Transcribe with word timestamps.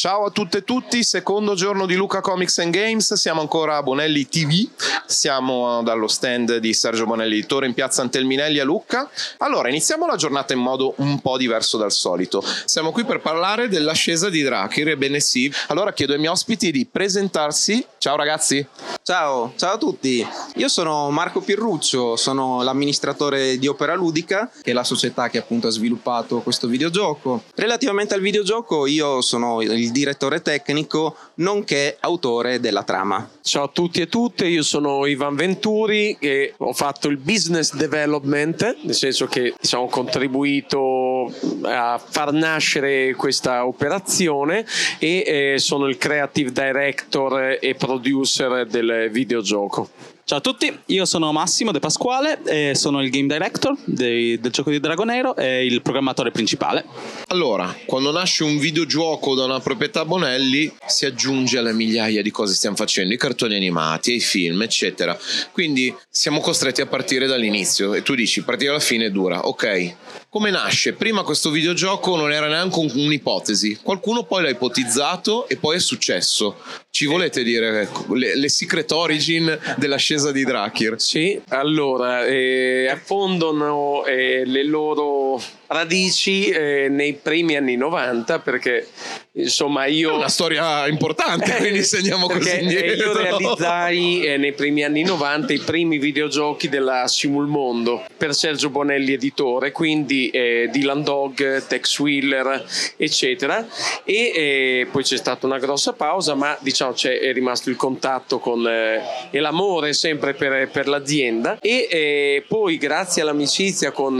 Ciao 0.00 0.24
a 0.24 0.30
tutte 0.30 0.56
e 0.56 0.64
tutti, 0.64 1.04
secondo 1.04 1.54
giorno 1.54 1.84
di 1.84 1.94
Luca 1.94 2.22
Comics 2.22 2.60
and 2.60 2.72
Games, 2.72 3.12
siamo 3.12 3.42
ancora 3.42 3.76
a 3.76 3.82
Bonelli 3.82 4.26
TV, 4.26 4.66
siamo 5.04 5.82
dallo 5.82 6.08
stand 6.08 6.56
di 6.56 6.72
Sergio 6.72 7.04
Bonelli 7.04 7.34
Editore 7.34 7.66
in 7.66 7.74
piazza 7.74 8.00
Antelminelli 8.00 8.60
a 8.60 8.64
Lucca. 8.64 9.10
Allora, 9.40 9.68
iniziamo 9.68 10.06
la 10.06 10.16
giornata 10.16 10.54
in 10.54 10.60
modo 10.60 10.94
un 10.96 11.20
po' 11.20 11.36
diverso 11.36 11.76
dal 11.76 11.92
solito. 11.92 12.42
Siamo 12.64 12.92
qui 12.92 13.04
per 13.04 13.20
parlare 13.20 13.68
dell'ascesa 13.68 14.30
di 14.30 14.40
Drakir, 14.40 14.88
ebbene 14.88 15.20
sì. 15.20 15.52
Allora 15.66 15.92
chiedo 15.92 16.14
ai 16.14 16.18
miei 16.18 16.32
ospiti 16.32 16.70
di 16.70 16.86
presentarsi. 16.90 17.84
Ciao 17.98 18.16
ragazzi. 18.16 18.66
Ciao, 19.02 19.52
ciao 19.56 19.74
a 19.74 19.78
tutti. 19.78 20.26
Io 20.54 20.68
sono 20.68 21.10
Marco 21.10 21.42
Pirruccio, 21.42 22.16
sono 22.16 22.62
l'amministratore 22.62 23.58
di 23.58 23.66
Opera 23.66 23.94
Ludica, 23.94 24.50
che 24.62 24.70
è 24.70 24.72
la 24.72 24.84
società 24.84 25.28
che 25.28 25.36
appunto 25.36 25.66
ha 25.66 25.70
sviluppato 25.70 26.40
questo 26.40 26.68
videogioco. 26.68 27.42
Relativamente 27.56 28.14
al 28.14 28.22
videogioco, 28.22 28.86
io 28.86 29.20
sono 29.20 29.60
il 29.60 29.89
direttore 29.90 30.42
tecnico 30.42 31.16
nonché 31.34 31.96
autore 32.00 32.60
della 32.60 32.82
trama. 32.82 33.28
Ciao 33.42 33.64
a 33.64 33.70
tutti 33.72 34.00
e 34.00 34.08
tutte, 34.08 34.46
io 34.46 34.62
sono 34.62 35.06
Ivan 35.06 35.34
Venturi 35.34 36.16
e 36.20 36.54
ho 36.56 36.72
fatto 36.72 37.08
il 37.08 37.16
business 37.16 37.74
development, 37.74 38.76
nel 38.82 38.94
senso 38.94 39.26
che 39.26 39.54
diciamo, 39.60 39.84
ho 39.84 39.88
contribuito 39.88 41.32
a 41.62 41.98
far 41.98 42.32
nascere 42.32 43.14
questa 43.14 43.66
operazione 43.66 44.66
e 44.98 45.24
eh, 45.26 45.58
sono 45.58 45.86
il 45.86 45.96
creative 45.96 46.52
director 46.52 47.58
e 47.60 47.74
producer 47.74 48.66
del 48.66 49.08
videogioco. 49.10 49.88
Ciao 50.30 50.38
a 50.38 50.42
tutti, 50.42 50.72
io 50.86 51.06
sono 51.06 51.32
Massimo 51.32 51.72
De 51.72 51.80
Pasquale, 51.80 52.40
e 52.44 52.76
sono 52.76 53.02
il 53.02 53.10
game 53.10 53.26
director 53.26 53.76
dei, 53.84 54.38
del 54.38 54.52
gioco 54.52 54.70
di 54.70 54.78
Dragonero 54.78 55.34
e 55.34 55.66
il 55.66 55.82
programmatore 55.82 56.30
principale. 56.30 56.84
Allora, 57.26 57.76
quando 57.84 58.12
nasce 58.12 58.44
un 58.44 58.56
videogioco 58.58 59.34
da 59.34 59.42
una 59.42 59.58
proprietà 59.58 60.04
Bonelli 60.04 60.72
si 60.86 61.04
aggiunge 61.04 61.58
alle 61.58 61.72
migliaia 61.72 62.22
di 62.22 62.30
cose 62.30 62.52
che 62.52 62.58
stiamo 62.58 62.76
facendo, 62.76 63.12
i 63.12 63.16
cartoni 63.16 63.56
animati, 63.56 64.14
i 64.14 64.20
film, 64.20 64.62
eccetera. 64.62 65.18
Quindi 65.50 65.92
siamo 66.08 66.38
costretti 66.38 66.80
a 66.80 66.86
partire 66.86 67.26
dall'inizio 67.26 67.94
e 67.94 68.02
tu 68.02 68.14
dici 68.14 68.44
partire 68.44 68.70
alla 68.70 68.78
fine 68.78 69.10
dura, 69.10 69.48
ok. 69.48 69.96
Come 70.28 70.52
nasce? 70.52 70.92
Prima 70.92 71.24
questo 71.24 71.50
videogioco 71.50 72.14
non 72.14 72.30
era 72.30 72.46
neanche 72.46 72.78
un'ipotesi, 72.78 73.80
qualcuno 73.82 74.22
poi 74.22 74.44
l'ha 74.44 74.50
ipotizzato 74.50 75.48
e 75.48 75.56
poi 75.56 75.74
è 75.74 75.80
successo. 75.80 76.54
Ci 76.90 77.06
volete 77.06 77.42
dire 77.42 77.82
ecco, 77.82 78.14
le, 78.14 78.36
le 78.36 78.48
secret 78.48 78.90
origin 78.92 79.58
dell'ascesa 79.76 80.32
di 80.32 80.44
Drakir? 80.44 81.00
Sì, 81.00 81.40
allora 81.48 82.26
eh, 82.26 82.88
affondano 82.90 84.04
eh, 84.04 84.44
le 84.44 84.64
loro 84.64 85.40
radici 85.70 86.48
eh, 86.48 86.88
nei 86.88 87.14
primi 87.14 87.56
anni 87.56 87.76
90 87.76 88.40
perché 88.40 88.88
insomma 89.32 89.86
io... 89.86 90.10
È 90.10 90.14
una 90.14 90.28
storia 90.28 90.88
importante, 90.88 91.54
quindi 91.58 91.82
segniamo 91.84 92.26
così 92.26 92.60
indietro. 92.60 93.12
Io 93.12 93.16
realizzai 93.16 94.22
eh, 94.24 94.36
nei 94.36 94.52
primi 94.52 94.82
anni 94.82 95.02
90 95.02 95.52
i 95.52 95.58
primi 95.58 95.98
videogiochi 95.98 96.68
della 96.68 97.06
Simul 97.06 97.46
Mondo 97.46 98.04
per 98.16 98.34
Sergio 98.34 98.70
Bonelli 98.70 99.12
editore, 99.12 99.70
quindi 99.70 100.30
eh, 100.30 100.68
Dylan 100.72 101.04
Dog, 101.04 101.66
Tex 101.66 101.98
Wheeler 101.98 102.66
eccetera 102.96 103.66
e 104.04 104.32
eh, 104.34 104.88
poi 104.90 105.04
c'è 105.04 105.16
stata 105.16 105.46
una 105.46 105.58
grossa 105.58 105.92
pausa 105.92 106.34
ma 106.34 106.56
diciamo 106.60 106.92
c'è, 106.92 107.20
è 107.20 107.32
rimasto 107.32 107.70
il 107.70 107.76
contatto 107.76 108.38
con, 108.38 108.66
eh, 108.66 109.00
e 109.30 109.38
l'amore 109.38 109.92
sempre 109.92 110.34
per, 110.34 110.68
per 110.70 110.88
l'azienda 110.88 111.58
e 111.60 111.86
eh, 111.90 112.44
poi 112.46 112.76
grazie 112.76 113.22
all'amicizia 113.22 113.92
con 113.92 114.16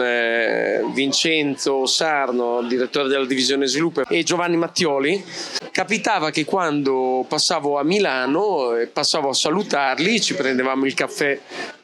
Vincenzo 0.94 1.39
Lorenzo 1.40 1.86
Sarno, 1.86 2.62
direttore 2.62 3.08
della 3.08 3.24
divisione 3.24 3.66
sviluppo, 3.66 4.02
e 4.06 4.22
Giovanni 4.22 4.56
Mattioli, 4.56 5.24
capitava 5.72 6.30
che 6.30 6.44
quando 6.44 7.24
passavo 7.26 7.78
a 7.78 7.82
Milano, 7.82 8.76
eh, 8.76 8.86
passavo 8.86 9.30
a 9.30 9.34
salutarli, 9.34 10.20
ci 10.20 10.34
prendevamo 10.34 10.84
il 10.84 10.92
caffè 10.92 11.40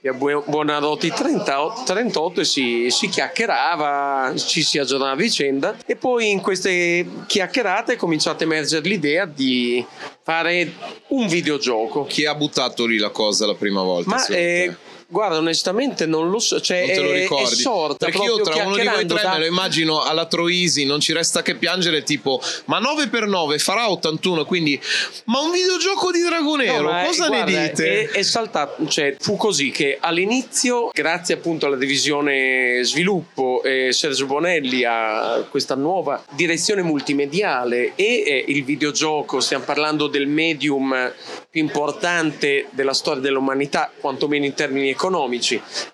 a 0.07 0.13
Buonarroti 0.13 1.11
38 1.11 2.41
e 2.41 2.45
si, 2.45 2.91
si 2.91 3.09
chiacchierava, 3.09 4.35
ci 4.37 4.63
si 4.63 4.79
aggiornava 4.79 5.13
a 5.13 5.17
vicenda 5.17 5.77
e 5.85 5.97
poi 5.97 6.31
in 6.31 6.41
queste 6.41 7.05
chiacchierate 7.27 7.95
è 7.95 7.97
cominciata 7.97 8.45
a 8.45 8.47
emergere 8.47 8.87
l'idea 8.87 9.25
di 9.25 9.85
fare 10.23 10.73
un 11.09 11.27
videogioco. 11.27 12.05
Chi 12.05 12.25
ha 12.25 12.35
buttato 12.35 12.87
lì 12.87 12.99
la 12.99 13.11
cosa 13.11 13.47
la 13.47 13.55
prima 13.55 13.83
volta? 13.83 14.11
Ma 14.11 14.19
Guarda, 15.09 15.37
onestamente 15.39 16.05
non 16.05 16.31
lo 16.31 16.41
so, 16.41 16.61
cioè 16.61 16.87
non 16.87 16.95
te 16.95 17.01
lo 17.01 17.13
ricordi. 17.13 17.45
È, 17.45 17.57
è 17.57 17.61
sorta 17.61 18.07
Perché 18.07 18.25
io 18.25 18.41
tra 18.41 18.65
uno 18.65 18.77
di 18.77 18.87
voi 18.87 19.07
tre 19.07 19.23
da... 19.23 19.33
me 19.33 19.39
lo 19.39 19.45
immagino 19.47 20.03
alla 20.03 20.27
Troisi, 20.27 20.85
non 20.85 20.99
ci 20.99 21.13
resta 21.13 21.43
che 21.43 21.55
piangere 21.55 22.03
tipo, 22.03 22.41
ma 22.65 22.81
9x9 22.81 23.59
farà 23.61 23.89
81, 23.89 24.45
quindi 24.45 24.81
ma 25.27 25.41
un 25.41 25.53
videogioco 25.53 26.11
di 26.11 26.23
Dragonero, 26.23 26.91
no, 26.91 27.05
cosa 27.05 27.29
guarda, 27.29 27.51
ne 27.51 27.69
dite? 27.69 28.11
È, 28.11 28.19
è 28.19 28.23
saltato, 28.23 28.85
cioè 28.89 29.15
fu 29.21 29.37
così 29.37 29.71
che 29.71 29.97
all'inizio, 30.01 30.91
grazie 30.93 31.35
appunto 31.35 31.67
alla 31.67 31.77
divisione 31.77 32.81
sviluppo, 32.83 33.63
eh, 33.63 33.93
Sergio 33.93 34.27
Bonelli 34.27 34.83
ha 34.83 35.47
questa 35.49 35.77
nuova 35.77 36.25
direzione 36.31 36.83
multimediale 36.83 37.93
e 37.95 38.25
eh, 38.27 38.45
il 38.49 38.65
videogioco, 38.65 39.39
stiamo 39.39 39.65
parlando 39.65 40.09
del 40.09 40.27
medium 40.27 41.13
più 41.49 41.61
importante 41.63 42.67
della 42.71 42.93
storia 42.93 43.21
dell'umanità, 43.21 43.91
quantomeno 44.01 44.45
in 44.45 44.55
termini 44.55 44.89
economici, 44.89 44.96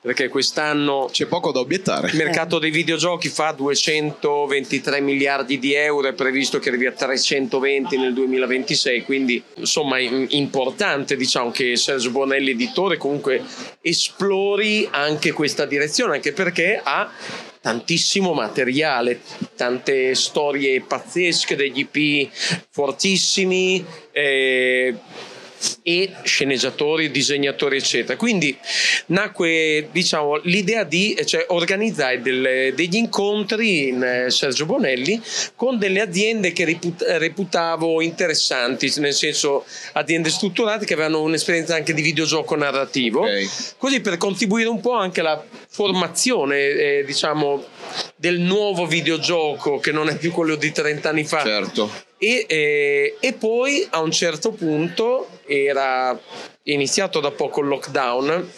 perché 0.01 0.29
quest'anno 0.29 1.09
c'è 1.11 1.27
poco 1.27 1.53
da 1.53 1.61
obiettare. 1.61 2.09
Il 2.09 2.17
mercato 2.17 2.59
dei 2.59 2.71
videogiochi 2.71 3.29
fa 3.29 3.53
223 3.53 5.01
miliardi 5.01 5.59
di 5.59 5.75
euro, 5.75 6.09
è 6.09 6.13
previsto 6.15 6.59
che 6.59 6.71
arrivi 6.71 6.87
a 6.87 6.93
320 6.93 7.99
nel 7.99 8.15
2026, 8.15 9.05
quindi 9.05 9.43
insomma 9.57 9.99
è 9.99 10.27
importante 10.29 11.17
diciamo 11.17 11.51
che 11.51 11.77
Sergio 11.77 12.11
Bonelli 12.11 12.51
editore 12.53 12.97
comunque 12.97 13.43
esplori 13.81 14.89
anche 14.91 15.33
questa 15.33 15.67
direzione, 15.67 16.15
anche 16.15 16.33
perché 16.33 16.81
ha 16.83 17.11
tantissimo 17.61 18.33
materiale, 18.35 19.21
tante 19.57 20.15
storie 20.15 20.81
pazzesche, 20.81 21.57
degli 21.57 21.87
IP 21.89 22.31
fortissimi. 22.71 23.85
Eh, 24.11 24.95
e 25.83 26.13
sceneggiatori, 26.23 27.11
disegnatori, 27.11 27.77
eccetera. 27.77 28.17
Quindi 28.17 28.57
nacque 29.07 29.89
diciamo, 29.91 30.41
l'idea 30.45 30.85
di 30.85 31.19
cioè, 31.25 31.47
organizzare 31.49 32.21
delle, 32.21 32.73
degli 32.75 32.97
incontri 32.97 33.89
in 33.89 34.03
eh, 34.03 34.31
Sergio 34.31 34.67
Bonelli 34.67 35.21
con 35.55 35.79
delle 35.79 36.01
aziende 36.01 36.53
che 36.53 36.79
reputavo 37.19 38.01
interessanti, 38.01 38.93
nel 38.99 39.15
senso 39.15 39.65
aziende 39.93 40.31
strutturate 40.31 40.85
che 40.85 40.95
avevano 40.95 41.23
un'esperienza 41.23 41.75
anche 41.75 41.95
di 41.95 42.03
videogioco 42.03 42.57
narrativo, 42.57 43.21
okay. 43.21 43.49
così 43.79 44.01
per 44.01 44.17
contribuire 44.17 44.69
un 44.69 44.81
po' 44.81 44.95
anche 44.95 45.21
alla 45.21 45.43
formazione, 45.69 46.59
eh, 46.59 47.05
diciamo, 47.07 47.65
del 48.17 48.41
nuovo 48.41 48.87
videogioco 48.87 49.79
che 49.79 49.93
non 49.93 50.09
è 50.09 50.17
più 50.17 50.31
quello 50.33 50.57
di 50.57 50.71
30 50.73 51.09
anni 51.09 51.25
fa. 51.25 51.43
Certo. 51.43 52.11
E, 52.25 52.47
eh, 52.49 53.17
e 53.19 53.33
poi 53.33 53.85
a 53.91 53.99
un 53.99 54.13
certo 54.13 54.53
punto 54.53 55.41
era 55.45 56.17
iniziato 56.65 57.19
da 57.19 57.33
poco 57.33 57.63
il 57.63 57.67
lockdown 57.67 58.49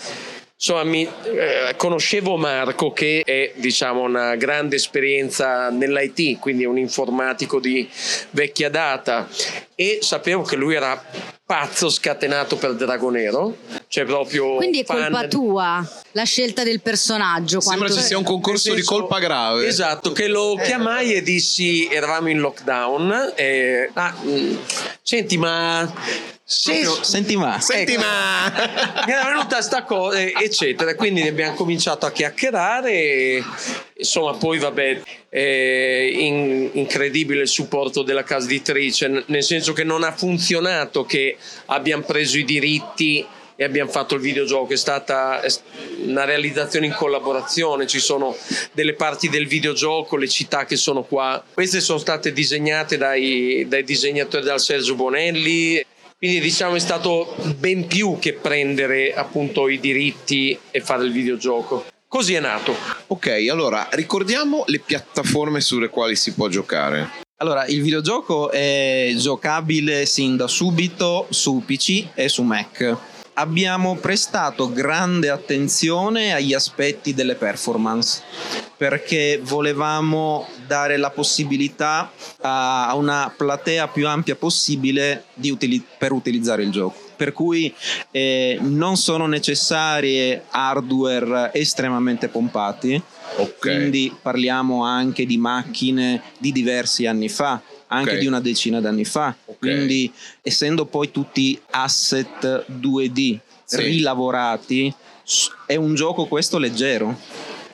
insomma 0.57 0.85
mi, 0.85 1.03
eh, 1.03 1.75
conoscevo 1.77 2.37
Marco 2.37 2.93
che 2.93 3.23
è 3.25 3.53
diciamo 3.57 4.03
una 4.03 4.37
grande 4.37 4.77
esperienza 4.77 5.69
nell'IT 5.71 6.39
quindi 6.39 6.65
un 6.65 6.79
informatico 6.79 7.61
di 7.61 7.89
vecchia 8.31 8.71
data. 8.71 9.29
E 9.77 9.99
sapevo 10.03 10.43
che 10.43 10.55
lui 10.55 10.75
era 10.75 11.03
pazzo 11.45 11.91
scatenato 11.91 12.57
per 12.57 12.75
Dragonero 12.75 13.57
cioè 13.87 14.05
proprio 14.05 14.55
quindi 14.55 14.81
è 14.81 14.85
colpa 14.85 15.29
tua 15.29 15.87
la 16.13 16.23
scelta 16.23 16.63
del 16.63 16.81
personaggio 16.81 17.61
sembra 17.61 17.91
ci 17.91 18.01
sia 18.01 18.17
un 18.17 18.25
concorso 18.25 18.73
senso, 18.73 18.79
di 18.79 18.83
colpa 18.83 19.19
grave. 19.19 19.67
Esatto 19.67 20.13
che 20.13 20.27
lo 20.27 20.59
chiamai 20.63 21.13
e 21.13 21.23
dissi 21.23 21.87
eravamo 21.91 22.31
in 22.31 22.39
lockdown 22.39 23.33
e, 23.35 23.91
ah, 23.93 24.15
mm, 24.25 24.57
senti 25.03 25.37
ma 25.37 25.93
sì, 26.47 26.85
senti 27.01 27.37
ma. 27.37 27.59
Senti 27.59 27.97
ma. 27.97 28.53
Mi 29.07 29.13
era 29.13 29.25
venuta 29.25 29.63
sta 29.63 29.85
cosa, 29.85 30.21
eccetera. 30.21 30.95
Quindi 30.95 31.23
ne 31.23 31.29
abbiamo 31.29 31.55
cominciato 31.55 32.05
a 32.05 32.13
chiacchierare. 32.13 32.93
E, 32.93 33.45
insomma, 33.97 34.35
poi 34.35 34.59
vabbè, 34.59 35.01
eh, 35.31 36.11
in, 36.13 36.71
incredibile 36.75 37.43
il 37.43 37.49
supporto 37.49 38.03
della 38.03 38.25
casa 38.25 38.45
editrice, 38.45 39.25
nel 39.27 39.43
senso 39.43 39.73
che 39.73 39.85
non 39.85 40.03
ha 40.03 40.13
funzionato 40.13 41.07
che 41.07 41.39
abbiamo 41.67 42.03
preso 42.03 42.37
i 42.37 42.45
diritti 42.45 43.27
e 43.57 43.65
abbiamo 43.65 43.91
fatto 43.91 44.17
il 44.17 44.21
videogioco, 44.21 44.73
è 44.73 44.77
stata 44.77 45.41
una 46.05 46.25
realizzazione 46.25 46.87
in 46.87 46.93
collaborazione, 46.93 47.87
ci 47.87 48.01
sono 48.01 48.37
delle 48.73 48.95
parti 48.95 49.29
del 49.29 49.47
videogioco, 49.47 50.17
le 50.17 50.29
città 50.29 50.65
che 50.65 50.77
sono 50.77 51.05
qua, 51.05 51.43
queste 51.55 51.81
sono 51.81 51.99
state 51.99 52.33
disegnate 52.33 52.97
dai, 52.97 53.65
dai 53.69 53.85
disegnatori 53.85 54.45
dal 54.45 54.61
Sergio 54.61 54.97
Bonelli, 54.97 55.85
quindi 56.25 56.41
diciamo 56.41 56.77
è 56.77 56.79
stato 56.79 57.37
ben 57.59 57.87
più 57.87 58.17
che 58.19 58.33
prendere 58.33 59.13
appunto 59.13 59.69
i 59.69 59.79
diritti 59.79 60.59
e 60.71 60.81
fare 60.81 61.05
il 61.05 61.13
videogioco. 61.13 61.85
Così 62.09 62.33
è 62.33 62.41
nato. 62.41 62.75
Ok, 63.09 63.47
allora 63.51 63.89
ricordiamo 63.91 64.65
le 64.69 64.79
piattaforme 64.79 65.61
sulle 65.61 65.91
quali 65.91 66.17
si 66.17 66.33
può 66.33 66.49
giocare. 66.49 67.11
Allora, 67.43 67.67
il 67.67 67.83
videogioco 67.83 68.51
è 68.51 69.13
giocabile 69.19 70.07
sin 70.07 70.39
da 70.39 70.47
subito 70.47 71.27
su 71.29 71.63
PC 71.63 72.07
e 72.15 72.31
su 72.31 72.43
Mac. 72.43 72.97
Abbiamo 73.37 73.97
prestato 73.97 74.73
grande 74.73 75.29
attenzione 75.29 76.33
agli 76.33 76.55
aspetti 76.55 77.15
delle 77.15 77.35
performance 77.35 78.23
perché 78.77 79.41
volevamo 79.43 80.47
dare 80.69 80.97
la 80.97 81.11
possibilità 81.11 82.13
a 82.43 82.95
una 82.95 83.33
platea 83.37 83.89
più 83.89 84.07
ampia 84.07 84.37
possibile 84.37 85.25
utili- 85.43 85.85
per 85.99 86.13
utilizzare 86.13 86.63
il 86.63 86.71
gioco 86.71 87.05
per 87.17 87.33
cui 87.33 87.73
eh, 88.11 88.59
non 88.61 88.97
sono 88.97 89.27
necessarie 89.27 90.45
hardware 90.51 91.51
estremamente 91.55 92.29
pompati. 92.29 93.01
Ok. 93.37 93.59
Quindi 93.59 94.15
parliamo 94.21 94.85
anche 94.85 95.25
di 95.25 95.39
macchine 95.39 96.23
di 96.39 96.53
diversi 96.53 97.07
anni 97.07 97.29
fa, 97.29 97.61
anche 97.95 98.13
Ok. 98.15 98.19
di 98.19 98.27
una 98.27 98.41
decina 98.41 98.81
d'anni 98.81 99.05
fa. 99.05 99.35
Ok. 99.45 99.59
Quindi, 99.59 100.13
essendo 100.43 100.85
poi 100.87 101.11
tutti 101.11 101.59
asset 101.71 102.65
2D 102.69 103.39
Sì. 103.65 103.77
rilavorati, 103.81 104.95
è 105.67 105.77
un 105.77 105.95
gioco 105.95 106.27
questo 106.27 106.59
leggero. 106.59 107.19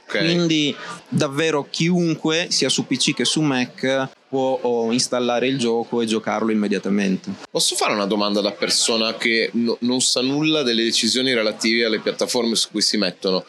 Ok. 0.06 0.18
Quindi 0.18 0.74
davvero 1.08 1.66
chiunque, 1.70 2.46
sia 2.50 2.68
su 2.68 2.84
PC 2.86 3.14
che 3.14 3.24
su 3.24 3.40
Mac, 3.40 4.08
può 4.28 4.90
installare 4.92 5.48
il 5.48 5.58
gioco 5.58 6.00
e 6.00 6.06
giocarlo 6.06 6.52
immediatamente. 6.52 7.32
Posso 7.50 7.74
fare 7.74 7.92
una 7.94 8.06
domanda 8.06 8.40
da 8.40 8.52
persona 8.52 9.14
che 9.14 9.50
no- 9.54 9.76
non 9.80 10.00
sa 10.00 10.20
nulla 10.20 10.62
delle 10.62 10.84
decisioni 10.84 11.32
relative 11.34 11.84
alle 11.84 11.98
piattaforme 11.98 12.54
su 12.54 12.68
cui 12.70 12.80
si 12.82 12.96
mettono? 12.96 13.44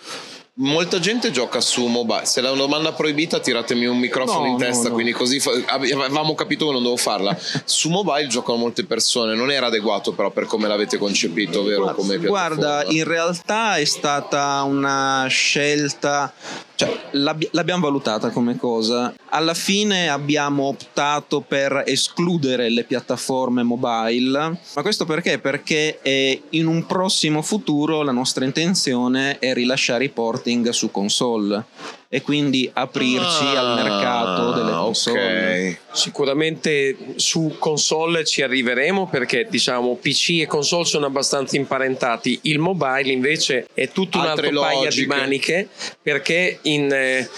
Molta 0.56 1.00
gente 1.00 1.32
gioca 1.32 1.62
su 1.62 1.86
mobile. 1.88 2.26
Se 2.26 2.42
è 2.42 2.44
una 2.44 2.58
domanda 2.60 2.92
proibita, 2.92 3.40
tiratemi 3.40 3.86
un 3.86 3.98
microfono 3.98 4.40
No, 4.42 4.46
in 4.48 4.52
no, 4.52 4.58
testa. 4.58 4.90
no. 4.90 4.94
Quindi 4.94 5.14
così 5.14 5.40
fa- 5.40 5.52
avevamo 5.68 6.36
capito 6.36 6.66
che 6.68 6.74
non 6.74 6.84
devo 6.84 6.98
farla. 6.98 7.36
su 7.64 7.90
mobile 7.90 8.28
giocano 8.28 8.58
molte 8.58 8.84
persone. 8.84 9.34
Non 9.34 9.50
era 9.50 9.68
adeguato, 9.68 10.12
però, 10.12 10.30
per 10.30 10.46
come 10.46 10.68
l'avete 10.68 10.98
concepito, 10.98 11.64
vero? 11.64 11.86
Piattaforma. 11.86 12.28
Guarda, 12.28 12.84
in 12.90 13.06
realtà 13.06 13.78
è 13.78 13.86
stata 13.86 14.62
una 14.64 15.26
scelta, 15.30 16.34
cioè 16.82 17.00
l'abbi- 17.12 17.50
l'abbiamo 17.52 17.84
valutata 17.84 18.32
come 18.32 18.58
cosa. 18.58 19.14
Alla 19.30 19.54
fine 19.54 20.10
abbiamo 20.10 20.64
optato 20.64 21.42
per 21.42 21.84
escludere 21.86 22.70
le 22.70 22.84
piattaforme 22.86 23.62
mobile, 23.62 24.58
ma 24.76 24.82
questo 24.82 25.06
perché? 25.06 25.38
Perché 25.38 26.00
eh, 26.02 26.42
in 26.50 26.66
un 26.66 26.88
prossimo 26.88 27.44
futuro 27.44 28.02
la 28.02 28.12
nostra 28.12 28.46
intenzione 28.46 29.38
è 29.38 29.54
rilasciare 29.54 30.06
i 30.06 30.10
porting 30.10 30.70
su 30.70 30.90
console 30.90 32.00
e 32.14 32.22
quindi 32.22 32.70
aprirci 32.74 33.46
al 33.56 33.74
mercato 33.76 34.52
delle 34.52 34.72
Ah, 34.72 34.80
console. 34.82 35.70
Ok. 35.70 35.78
Sicuramente 35.98 36.98
su 37.16 37.56
console 37.58 38.26
ci 38.26 38.42
arriveremo 38.42 39.08
perché 39.08 39.48
diciamo 39.50 39.96
PC 39.96 40.40
e 40.42 40.46
console 40.46 40.84
sono 40.84 41.06
abbastanza 41.06 41.56
imparentati. 41.56 42.40
Il 42.44 42.60
mobile 42.60 43.14
invece 43.14 43.68
è 43.74 43.90
tutto 43.92 44.18
un 44.18 44.26
Altre 44.26 44.48
altro 44.48 44.62
paio 44.62 44.90
di 44.90 45.06
maniche 45.06 45.70
perché 46.02 46.60
in 46.64 46.92
eh, 46.92 47.30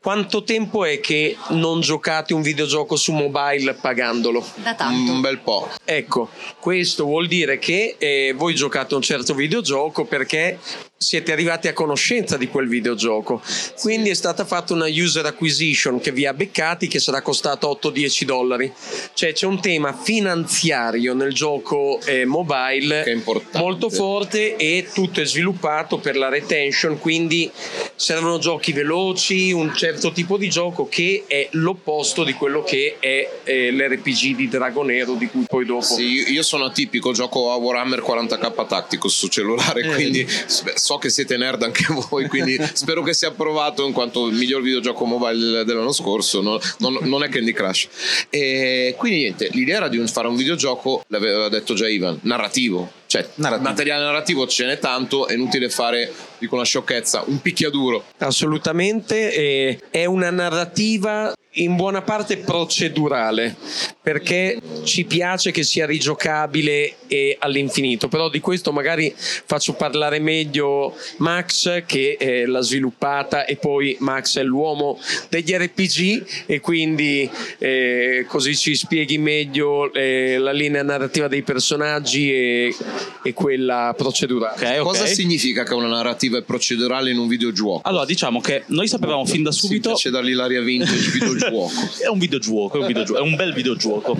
quanto 0.00 0.44
tempo 0.44 0.84
è 0.84 1.00
che 1.00 1.36
non 1.48 1.80
giocate 1.80 2.34
un 2.34 2.42
videogioco 2.42 2.94
su 2.94 3.10
mobile 3.12 3.74
pagandolo? 3.74 4.46
Da 4.56 4.74
tanto. 4.74 5.10
Un 5.10 5.20
bel 5.22 5.38
po'. 5.38 5.70
Ecco, 5.82 6.28
questo 6.60 7.04
vuol 7.04 7.26
dire 7.26 7.58
che 7.58 7.96
eh, 7.98 8.32
voi 8.36 8.54
giocate 8.54 8.94
un 8.94 9.02
certo 9.02 9.34
videogioco 9.34 10.04
perché 10.04 10.58
siete 11.04 11.32
arrivati 11.32 11.68
a 11.68 11.72
conoscenza 11.72 12.36
di 12.36 12.48
quel 12.48 12.66
videogioco. 12.68 13.42
Quindi 13.80 14.10
è 14.10 14.14
stata 14.14 14.44
fatta 14.44 14.72
una 14.72 14.86
user 14.88 15.26
acquisition 15.26 16.00
che 16.00 16.10
vi 16.12 16.26
ha 16.26 16.32
beccati 16.34 16.88
che 16.88 16.98
sarà 16.98 17.20
costata 17.22 17.66
8-10 17.68 18.24
dollari. 18.24 18.72
Cioè 19.12 19.32
c'è 19.32 19.46
un 19.46 19.60
tema 19.60 19.92
finanziario 19.92 21.14
nel 21.14 21.32
gioco 21.32 22.00
eh, 22.04 22.24
mobile 22.24 23.22
molto 23.52 23.90
forte 23.90 24.56
e 24.56 24.86
tutto 24.92 25.20
è 25.20 25.24
sviluppato 25.26 25.98
per 25.98 26.16
la 26.16 26.28
retention, 26.28 26.98
quindi 26.98 27.50
servono 27.94 28.38
giochi 28.38 28.72
veloci, 28.72 29.52
un 29.52 29.74
certo 29.74 30.10
tipo 30.12 30.36
di 30.36 30.48
gioco 30.48 30.88
che 30.88 31.24
è 31.26 31.48
l'opposto 31.52 32.24
di 32.24 32.32
quello 32.32 32.62
che 32.62 32.96
è 32.98 33.28
eh, 33.44 33.70
l'RPG 33.70 34.34
di 34.34 34.48
Dragonero 34.48 35.14
di 35.14 35.26
cui 35.26 35.44
poi 35.46 35.64
dopo 35.64 35.82
Sì, 35.82 36.32
io- 36.32 36.42
sono 36.42 36.64
atipico, 36.64 37.12
gioco 37.12 37.52
a 37.52 37.56
Warhammer 37.56 38.00
40k 38.02 38.66
Tacticus 38.66 39.14
su 39.16 39.28
cellulare, 39.28 39.80
Eh. 39.82 39.94
quindi 39.94 40.26
s- 40.28 40.64
so 40.94 40.98
che 40.98 41.10
siete 41.10 41.36
nerd 41.36 41.62
anche 41.62 41.86
voi, 42.08 42.28
quindi 42.28 42.58
spero 42.72 43.02
che 43.02 43.14
sia 43.14 43.28
approvato 43.28 43.86
in 43.86 43.92
quanto 43.92 44.26
il 44.26 44.34
miglior 44.34 44.62
videogioco 44.62 45.04
mobile 45.04 45.64
dell'anno 45.64 45.92
scorso, 45.92 46.40
no- 46.40 46.60
non, 46.78 46.98
non 47.02 47.22
è 47.22 47.28
Candy 47.28 47.52
Crush. 47.52 47.88
E 48.30 48.94
quindi 48.96 49.18
niente, 49.18 49.48
l'idea 49.52 49.76
era 49.76 49.88
di 49.88 50.04
fare 50.06 50.28
un 50.28 50.36
videogioco, 50.36 51.04
l'aveva 51.08 51.48
detto 51.48 51.74
già 51.74 51.88
Ivan, 51.88 52.18
narrativo. 52.22 53.02
Cioè, 53.14 53.28
Narrativo. 53.36 53.68
materiale 53.68 54.04
narrativo 54.04 54.46
ce 54.48 54.66
n'è 54.66 54.78
tanto, 54.80 55.28
è 55.28 55.34
inutile 55.34 55.68
fare, 55.68 56.12
dico 56.36 56.56
una 56.56 56.64
sciocchezza, 56.64 57.22
un 57.26 57.40
picchiaduro. 57.40 58.06
Assolutamente, 58.18 59.32
eh, 59.32 59.78
è 59.88 60.04
una 60.04 60.30
narrativa 60.30 61.32
in 61.54 61.76
buona 61.76 62.02
parte 62.02 62.38
procedurale 62.38 63.54
perché 64.00 64.60
ci 64.82 65.04
piace 65.04 65.50
che 65.50 65.62
sia 65.62 65.86
rigiocabile 65.86 66.96
e 67.06 67.36
all'infinito, 67.38 68.08
però 68.08 68.28
di 68.28 68.40
questo 68.40 68.72
magari 68.72 69.14
faccio 69.16 69.74
parlare 69.74 70.18
meglio 70.18 70.96
Max 71.18 71.84
che 71.86 72.44
l'ha 72.46 72.60
sviluppata 72.60 73.44
e 73.44 73.56
poi 73.56 73.96
Max 74.00 74.38
è 74.38 74.42
l'uomo 74.42 74.98
degli 75.28 75.52
RPG 75.52 76.44
e 76.46 76.60
quindi 76.60 77.30
eh, 77.58 78.24
così 78.28 78.56
ci 78.56 78.74
spieghi 78.74 79.18
meglio 79.18 79.92
eh, 79.92 80.36
la 80.38 80.52
linea 80.52 80.82
narrativa 80.82 81.28
dei 81.28 81.42
personaggi 81.42 82.32
e, 82.32 82.74
e 83.22 83.32
quella 83.32 83.94
procedurale. 83.96 84.54
Ok, 84.54 84.78
ok. 84.80 84.82
Cosa 84.82 85.06
significa 85.06 85.64
che 85.64 85.74
una 85.74 85.88
narrativa 85.88 86.38
è 86.38 86.42
procedurale 86.42 87.10
in 87.10 87.18
un 87.18 87.28
videogioco? 87.28 87.80
Allora, 87.84 88.04
diciamo 88.04 88.40
che 88.40 88.64
noi 88.66 88.88
sapevamo 88.88 89.24
fin 89.24 89.42
da 89.42 89.52
subito. 89.52 89.90
piace 89.90 90.10
dargli 90.10 90.34
l'aria 90.34 90.60
vintage 90.60 91.10
videogioco. 91.10 91.70
È 92.04 92.08
un 92.08 92.18
videogioco, 92.18 92.78
è 92.78 92.80
un, 92.80 92.86
videogioco, 92.86 93.18
è 93.18 93.22
un 93.22 93.34
bel 93.34 93.52
videogioco. 93.52 94.16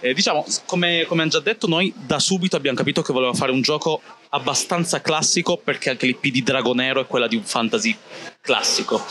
Eh, 0.00 0.12
diciamo, 0.14 0.44
come, 0.66 1.04
come 1.06 1.22
hanno 1.22 1.30
già 1.30 1.40
detto, 1.40 1.66
noi 1.66 1.92
da 2.06 2.18
subito 2.18 2.56
abbiamo 2.56 2.76
capito 2.76 3.02
che 3.02 3.12
volevamo 3.12 3.36
fare 3.36 3.52
un 3.52 3.62
gioco 3.62 4.02
abbastanza 4.34 5.00
classico 5.00 5.58
perché 5.58 5.90
anche 5.90 6.06
l'IP 6.06 6.28
di 6.28 6.42
Dragonero 6.42 7.00
è 7.02 7.06
quella 7.06 7.26
di 7.28 7.36
un 7.36 7.42
fantasy 7.44 7.94
classico. 8.40 9.04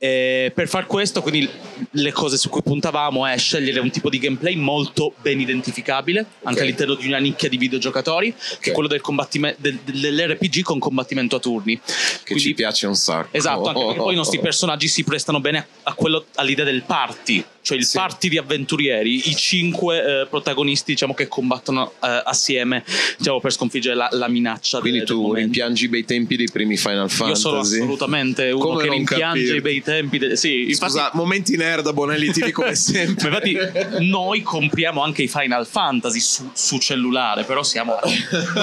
Eh, 0.00 0.52
per 0.54 0.68
far 0.68 0.86
questo, 0.86 1.22
quindi 1.22 1.48
le 1.92 2.12
cose 2.12 2.36
su 2.36 2.48
cui 2.50 2.62
puntavamo 2.62 3.26
è 3.26 3.36
scegliere 3.36 3.80
un 3.80 3.90
tipo 3.90 4.08
di 4.08 4.18
gameplay 4.18 4.54
molto 4.54 5.12
ben 5.20 5.40
identificabile, 5.40 6.20
anche 6.44 6.58
Ok. 6.58 6.60
all'interno 6.60 6.94
di 6.94 7.08
una 7.08 7.18
nicchia 7.18 7.48
di 7.48 7.56
videogiocatori, 7.56 8.32
che 8.60 8.70
è 8.70 8.72
quello 8.72 8.88
del 8.88 9.00
combattimento, 9.00 9.56
del- 9.60 9.78
dell'RPG 9.82 10.62
con 10.62 10.78
combattimento 10.78 11.36
a 11.36 11.40
turni. 11.40 11.80
Che 12.22 12.38
ci 12.38 12.54
piace 12.54 12.86
un 12.86 12.94
sacco. 12.94 13.36
Esatto, 13.36 13.68
anche 13.68 13.84
perché 13.84 13.98
poi 14.00 14.12
i 14.12 14.16
nostri 14.16 14.38
personaggi 14.40 14.86
si 14.86 15.02
prestano 15.02 15.40
bene 15.40 15.66
a 15.84 15.94
quello, 15.94 16.26
all'idea 16.36 16.64
del 16.64 16.82
party, 16.82 17.44
cioè 17.68 17.76
il 17.76 17.84
Sì. 17.84 17.98
party 17.98 18.28
di 18.30 18.38
avventurieri, 18.38 19.28
i 19.28 19.36
cinque 19.36 20.22
eh, 20.22 20.26
protagonisti 20.26 20.92
diciamo, 20.92 21.12
che 21.12 21.28
combattono 21.28 21.92
eh, 22.02 22.22
assieme 22.24 22.82
diciamo, 23.18 23.40
per 23.40 23.52
sconfiggere 23.52 23.94
la, 23.94 24.08
la 24.12 24.26
minaccia. 24.28 24.80
Quindi 24.80 25.00
del- 25.00 25.06
del 25.08 25.16
tu 25.16 25.22
momento. 25.22 25.40
rimpiangi 25.44 25.84
i 25.84 25.88
bei 25.88 26.04
tempi 26.06 26.36
dei 26.36 26.48
primi 26.50 26.76
Final 26.78 27.10
Fantasy? 27.10 27.28
Io 27.28 27.34
sono 27.34 27.58
assolutamente 27.58 28.50
uno 28.52 28.64
Come 28.64 28.82
che 28.84 28.88
rimpiange 28.90 29.38
capirti? 29.40 29.56
i 29.56 29.60
bei 29.60 29.82
tempi. 29.82 30.18
de- 30.18 30.36
sì, 30.36 30.68
infatti, 30.70 30.92
Scusa, 30.92 31.10
momenti 31.12 31.56
nerd 31.58 31.86
a 31.86 31.92
Bonelli 31.92 32.30
TV 32.30 32.50
come 32.52 32.74
sempre. 32.76 33.28
infatti 33.28 33.58
noi 34.06 34.40
compriamo 34.42 35.02
anche 35.02 35.22
i 35.22 35.28
Final 35.28 35.66
Fantasy 35.66 36.20
su, 36.20 36.50
su 36.54 36.78
cellulare, 36.78 37.44
però 37.44 37.62
siamo 37.62 37.98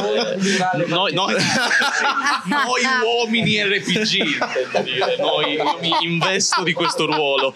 noi, 0.88 1.13
noi- 1.13 1.35
noi 2.45 2.81
uomini 3.03 3.62
RPG, 3.63 4.13
intendo 4.13 4.81
dire. 4.83 5.17
Noi, 5.19 5.53
io 5.53 5.77
mi 5.81 5.91
investo 6.01 6.63
di 6.63 6.74
questo 6.74 7.05
ruolo. 7.05 7.55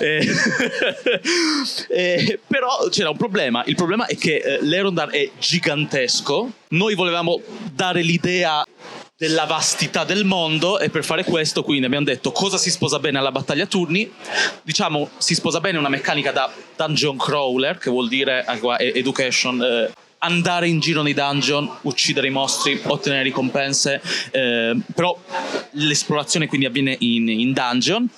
Eh, 0.00 0.26
eh, 1.88 2.38
però 2.46 2.88
c'era 2.90 3.10
un 3.10 3.16
problema. 3.16 3.62
Il 3.66 3.74
problema 3.74 4.06
è 4.06 4.16
che 4.16 4.36
eh, 4.36 4.58
l'Erondar 4.62 5.10
è 5.10 5.30
gigantesco. 5.38 6.50
Noi 6.68 6.94
volevamo 6.94 7.40
dare 7.74 8.02
l'idea 8.02 8.64
della 9.20 9.44
vastità 9.44 10.04
del 10.04 10.24
mondo 10.24 10.78
e 10.78 10.88
per 10.88 11.04
fare 11.04 11.24
questo 11.24 11.62
quindi 11.62 11.84
abbiamo 11.84 12.06
detto 12.06 12.32
cosa 12.32 12.56
si 12.56 12.70
sposa 12.70 12.98
bene 12.98 13.18
alla 13.18 13.30
battaglia 13.30 13.64
a 13.64 13.66
turni 13.66 14.10
diciamo 14.62 15.10
si 15.18 15.34
sposa 15.34 15.60
bene 15.60 15.76
una 15.76 15.90
meccanica 15.90 16.32
da 16.32 16.50
dungeon 16.74 17.18
crawler 17.18 17.76
che 17.76 17.90
vuol 17.90 18.08
dire 18.08 18.42
ah, 18.42 18.76
education 18.78 19.62
eh, 19.62 19.92
andare 20.20 20.68
in 20.68 20.80
giro 20.80 21.02
nei 21.02 21.12
dungeon 21.12 21.70
uccidere 21.82 22.28
i 22.28 22.30
mostri 22.30 22.80
ottenere 22.82 23.22
ricompense 23.24 24.00
eh, 24.30 24.74
però 24.94 25.14
l'esplorazione 25.72 26.46
quindi 26.46 26.64
avviene 26.64 26.96
in, 27.00 27.28
in 27.28 27.52
dungeon 27.52 28.08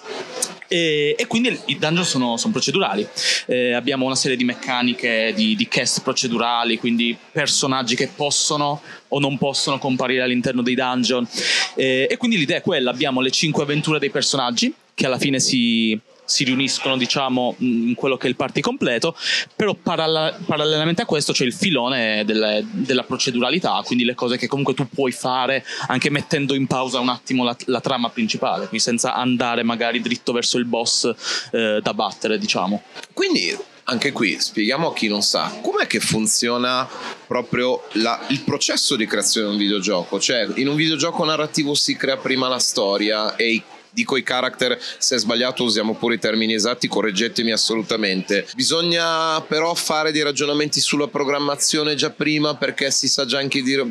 e, 0.73 1.15
e 1.19 1.27
quindi 1.27 1.55
i 1.67 1.79
dungeon 1.79 2.07
sono, 2.07 2.39
sono 2.39 2.51
procedurali. 2.51 3.07
Eh, 3.47 3.75
abbiamo 3.75 4.07
una 4.07 4.15
serie 4.15 4.39
di 4.39 4.45
meccaniche 4.45 5.35
di, 5.37 5.55
di 5.55 5.69
cast 5.69 6.01
procedurali, 6.01 6.79
quindi 6.79 7.15
personaggi 7.31 7.95
che 7.95 8.09
possono 8.09 8.81
o 9.09 9.21
non 9.21 9.37
possono 9.37 9.79
comparire 9.79 10.23
all'interno 10.23 10.63
dei 10.63 10.75
dungeon. 10.75 11.29
Eh, 11.75 12.07
e 12.11 12.17
quindi 12.17 12.39
l'idea 12.39 12.57
è 12.57 12.63
quella: 12.63 12.91
abbiamo 12.91 13.21
le 13.21 13.31
cinque 13.31 13.65
avventure 13.65 13.99
dei 13.99 14.11
personaggi 14.11 14.73
che 14.95 15.05
alla 15.05 15.19
fine 15.19 15.41
si, 15.41 15.99
si 16.33 16.45
riuniscono 16.45 16.97
diciamo 16.97 17.55
in 17.59 17.95
quello 17.95 18.17
che 18.17 18.27
è 18.27 18.31
il 18.31 18.37
party 18.37 18.61
completo, 18.61 19.15
però 19.55 19.75
paralla- 19.75 20.37
parallelamente 20.45 21.03
a 21.03 21.07
questo 21.07 21.33
c'è 21.33 21.45
il 21.45 21.53
filone 21.53 22.25
delle- 22.25 22.65
della 22.71 23.05
proceduralità, 23.05 23.81
quindi 23.85 24.05
le 24.05 24.15
cose 24.15 24.39
che 24.39 24.47
comunque 24.49 24.75
tu 24.75 24.89
puoi 24.89 25.13
fare 25.13 25.65
anche 25.89 26.11
mettendo 26.11 26.55
in 26.55 26.67
pausa 26.67 26.99
un 26.99 27.11
attimo 27.11 27.45
la, 27.45 27.57
la 27.67 27.81
trama 27.81 28.09
principale, 28.09 28.67
quindi 28.67 28.81
senza 28.81 29.15
andare 29.15 29.63
magari 29.63 30.01
dritto 30.01 30.33
verso 30.33 30.57
il 30.59 30.65
boss 30.65 31.13
eh, 31.53 31.81
da 31.83 31.95
battere 31.95 32.39
diciamo. 32.39 32.83
Quindi 33.13 33.55
anche 33.85 34.13
qui 34.13 34.39
spieghiamo 34.39 34.91
a 34.91 34.95
chi 34.95 35.09
non 35.09 35.23
sa 35.23 35.53
com'è 35.61 35.87
che 35.89 35.99
funziona 35.99 36.89
proprio 37.27 37.83
la- 37.95 38.25
il 38.29 38.41
processo 38.43 38.97
di 38.97 39.07
creazione 39.07 39.49
di 39.49 39.53
un 39.55 39.59
videogioco. 39.59 40.19
Cioè, 40.21 40.49
in 40.57 40.69
un 40.69 40.77
videogioco 40.77 41.25
narrativo 41.25 41.75
si 41.75 41.97
crea 41.97 42.17
prima 42.17 42.49
la 42.49 42.59
storia 42.61 43.37
e 43.37 43.53
i 43.53 43.63
Dico 43.95 44.17
i 44.17 44.23
character, 44.23 44.79
se 44.99 45.17
è 45.17 45.19
sbagliato 45.19 45.65
usiamo 45.65 45.95
pure 45.95 46.15
i 46.15 46.19
termini 46.19 46.55
esatti, 46.55 46.89
correggetemi 46.89 47.53
assolutamente. 47.53 48.47
Bisogna 48.55 49.39
però 49.43 49.75
fare 49.75 50.13
dei 50.13 50.23
ragionamenti 50.23 50.81
sulla 50.81 51.09
programmazione 51.09 51.95
già 51.95 52.09
prima 52.09 52.55
perché 52.57 52.91
si 52.91 53.07
sa 53.07 53.27
già 53.27 53.39
anche 53.39 53.61
dire 53.61 53.87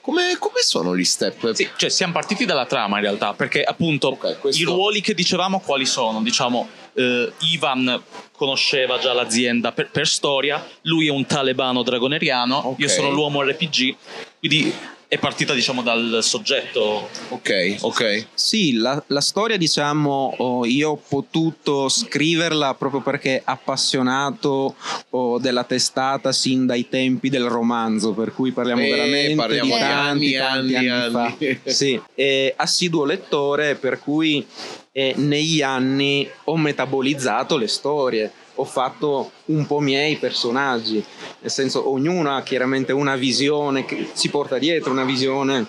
come, 0.00 0.36
come 0.40 0.60
sono 0.62 0.96
gli 0.96 1.04
step. 1.04 1.52
Sì, 1.52 1.68
cioè 1.76 1.88
siamo 1.88 2.12
partiti 2.12 2.44
dalla 2.44 2.66
trama 2.66 2.96
in 2.96 3.02
realtà, 3.02 3.32
perché 3.34 3.62
appunto 3.62 4.08
Ok, 4.08 4.40
questo- 4.40 4.60
i 4.60 4.64
ruoli 4.64 5.00
che 5.00 5.14
dicevamo 5.14 5.60
quali 5.60 5.86
sono? 5.86 6.20
Diciamo, 6.20 6.68
eh, 6.94 7.32
Ivan 7.52 8.02
conosceva 8.32 8.98
già 8.98 9.12
l'azienda 9.12 9.70
per, 9.70 9.88
per 9.90 10.08
storia, 10.08 10.66
lui 10.82 11.06
è 11.06 11.10
un 11.10 11.26
talebano 11.26 11.84
dragoneriano, 11.84 12.56
Ok. 12.56 12.80
io 12.80 12.88
sono 12.88 13.10
l'uomo 13.10 13.42
RPG, 13.42 13.94
quindi 14.40 14.74
è 15.14 15.18
partita 15.18 15.54
diciamo 15.54 15.82
dal 15.82 16.18
soggetto. 16.22 17.08
Ok, 17.28 17.76
ok. 17.80 18.26
Sì, 18.34 18.74
la, 18.74 19.00
la 19.08 19.20
storia, 19.20 19.56
diciamo, 19.56 20.34
oh, 20.38 20.66
io 20.66 20.90
ho 20.90 21.02
potuto 21.08 21.88
scriverla 21.88 22.74
proprio 22.74 23.00
perché 23.00 23.40
appassionato 23.44 24.74
oh, 25.10 25.38
della 25.38 25.62
testata 25.62 26.32
sin 26.32 26.66
dai 26.66 26.88
tempi 26.88 27.30
del 27.30 27.44
romanzo, 27.44 28.12
per 28.12 28.34
cui 28.34 28.50
parliamo 28.50 28.82
Eh, 28.82 28.90
veramente 28.90 29.34
parliamo 29.36 29.68
di 29.68 29.72
di 29.72 29.78
tanti, 29.78 29.96
anni, 29.96 30.32
tanti 30.32 30.74
anni, 30.74 30.88
anni, 30.88 31.16
anni. 31.16 31.60
fa. 31.62 31.70
Sì, 31.70 32.00
e 32.14 32.52
assiduo 32.56 33.04
lettore, 33.04 33.76
per 33.76 34.00
cui 34.00 34.44
eh, 34.90 35.14
negli 35.16 35.62
anni 35.62 36.28
ho 36.44 36.56
metabolizzato 36.56 37.56
le 37.56 37.68
storie. 37.68 38.32
Ho 38.56 38.64
fatto 38.64 39.32
un 39.46 39.66
po' 39.66 39.80
miei 39.80 40.16
personaggi, 40.16 41.04
nel 41.40 41.50
senso 41.50 41.90
ognuno 41.90 42.36
ha 42.36 42.42
chiaramente 42.42 42.92
una 42.92 43.16
visione 43.16 43.84
che 43.84 44.10
si 44.12 44.28
porta 44.28 44.58
dietro, 44.58 44.92
una 44.92 45.04
visione 45.04 45.66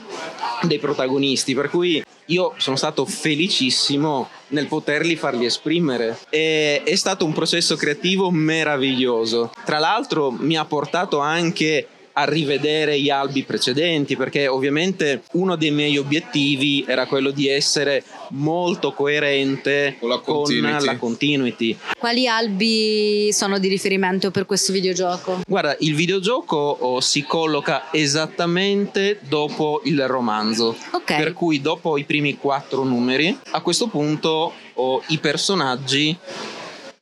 dei 0.62 0.80
protagonisti, 0.80 1.56
per 1.56 1.70
cui 1.70 2.04
io 2.28 2.54
sono 2.58 2.76
stato 2.76 3.06
felicissimo 3.06 4.30
nel 4.50 4.68
poterli 4.68 5.16
farli 5.16 5.46
esprimere. 5.46 6.18
E 6.30 6.82
è 6.84 6.96
stato 6.96 7.26
un 7.26 7.34
processo 7.34 7.76
creativo 7.76 8.32
meraviglioso. 8.32 9.52
Tra 9.64 9.80
l'altro 9.80 10.32
mi 10.32 10.58
ha 10.58 10.66
portato 10.66 11.20
anche 11.20 11.88
a 12.18 12.24
rivedere 12.26 13.00
gli 13.00 13.10
albi 13.10 13.44
precedenti 13.44 14.16
perché 14.16 14.48
ovviamente 14.48 15.24
uno 15.34 15.56
dei 15.56 15.72
miei 15.72 15.98
obiettivi 15.98 16.86
era 16.88 17.06
quello 17.08 17.32
di 17.32 17.48
essere 17.48 18.04
molto 18.30 18.94
coerente 18.94 19.98
Con 20.00 20.10
la 20.10 20.20
continuity. 20.20 20.86
la 20.86 20.98
continuity. 20.98 21.78
Quali 21.98 22.28
albi 22.28 23.30
sono 23.32 23.60
di 23.60 23.68
riferimento 23.68 24.32
per 24.32 24.46
questo 24.46 24.72
videogioco? 24.72 25.42
Guarda, 25.48 25.76
il 25.80 25.96
videogioco 25.96 26.56
oh, 26.56 27.02
si 27.02 27.24
colloca 27.24 27.92
esattamente 27.92 29.20
dopo 29.28 29.82
il 29.84 30.08
romanzo. 30.08 30.76
Ok. 30.92 31.16
Per 31.16 31.34
cui 31.34 31.62
dopo 31.62 31.98
i 31.98 32.04
primi 32.04 32.38
quattro 32.38 32.84
numeri, 32.84 33.38
a 33.52 33.62
questo 33.62 33.88
punto 33.88 34.54
oh, 34.74 35.04
i 35.08 35.18
personaggi 35.18 36.18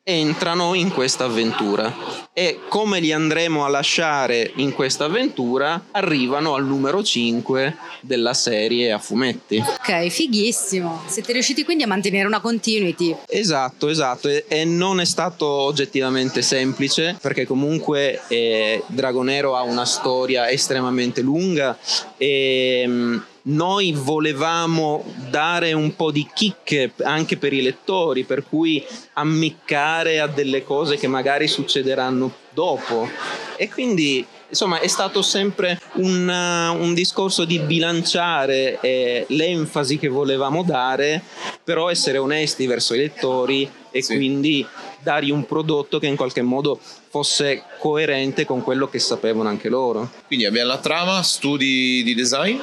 entrano 0.06 0.74
in 0.74 0.92
questa 0.92 1.24
avventura 1.24 2.22
e 2.34 2.60
come 2.68 3.00
li 3.00 3.14
andremo 3.14 3.64
a 3.64 3.70
lasciare 3.70 4.52
in 4.56 4.74
questa 4.74 5.06
avventura 5.06 5.82
arrivano 5.92 6.56
al 6.56 6.66
numero 6.66 7.02
5 7.02 7.78
della 8.02 8.34
serie 8.34 8.92
a 8.92 9.00
fumetti. 9.00 9.64
Ok, 9.66 10.10
fighissimo. 10.10 11.04
Siete 11.08 11.32
riusciti 11.32 11.64
quindi 11.64 11.84
a 11.84 11.88
mantenere 11.88 12.28
una 12.28 12.42
continuity. 12.42 13.16
Esatto, 13.30 13.88
esatto, 13.88 14.28
e, 14.28 14.44
e 14.50 14.66
non 14.66 15.00
è 15.00 15.06
stato 15.06 15.46
oggettivamente 15.46 16.42
semplice 16.42 17.18
perché 17.22 17.46
comunque 17.46 18.20
eh, 18.28 18.84
Dragonero 18.88 19.56
ha 19.56 19.62
una 19.62 19.86
storia 19.86 20.50
estremamente 20.50 21.22
lunga 21.22 21.78
e 22.18 22.84
mm, 22.86 23.18
noi 23.44 23.92
volevamo 23.92 25.04
dare 25.30 25.74
un 25.74 25.96
po' 25.96 26.12
di 26.12 26.28
chicche 26.34 26.94
anche 27.04 27.38
per 27.38 27.54
i 27.54 27.62
lettori, 27.62 28.24
per 28.24 28.46
cui 28.48 28.84
ammiccare 29.14 30.20
a 30.20 30.28
delle 30.28 30.64
cose 30.64 30.98
che 30.98 31.08
magari 31.08 31.48
succederanno 31.48 32.32
dopo. 32.54 33.10
E 33.58 33.70
quindi 33.70 34.26
insomma 34.48 34.80
è 34.80 34.88
stato 34.88 35.22
sempre 35.22 35.82
un, 35.96 36.28
un 36.30 36.94
discorso 36.94 37.44
di 37.44 37.60
bilanciare 37.60 38.80
eh, 38.82 39.26
l'enfasi 39.30 39.98
che 39.98 40.08
volevamo 40.08 40.64
dare, 40.64 41.22
però 41.64 41.90
essere 41.90 42.20
onesti 42.20 42.66
verso 42.68 42.94
i 42.94 43.00
lettori 43.00 43.70
e 43.92 44.02
Sì. 44.02 44.16
quindi 44.16 44.66
dargli 45.02 45.32
un 45.32 45.46
prodotto 45.46 46.00
che 46.00 46.08
in 46.08 46.16
qualche 46.16 46.42
modo 46.42 46.80
fosse 47.10 47.64
coerente 47.78 48.46
con 48.46 48.64
quello 48.64 48.88
che 48.88 49.00
sapevano 49.00 49.50
anche 49.50 49.70
loro. 49.70 50.10
Quindi 50.28 50.46
abbiamo 50.46 50.70
la 50.70 50.78
trama, 50.80 51.22
studi 51.22 52.02
di 52.04 52.16
design? 52.16 52.58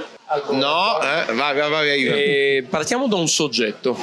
No, 0.50 1.00
eh, 1.02 1.32
vai, 1.32 1.56
vai, 1.56 1.70
vai. 1.70 2.06
Eh, 2.06 2.64
partiamo 2.68 3.08
da 3.08 3.16
un 3.16 3.26
soggetto, 3.26 3.96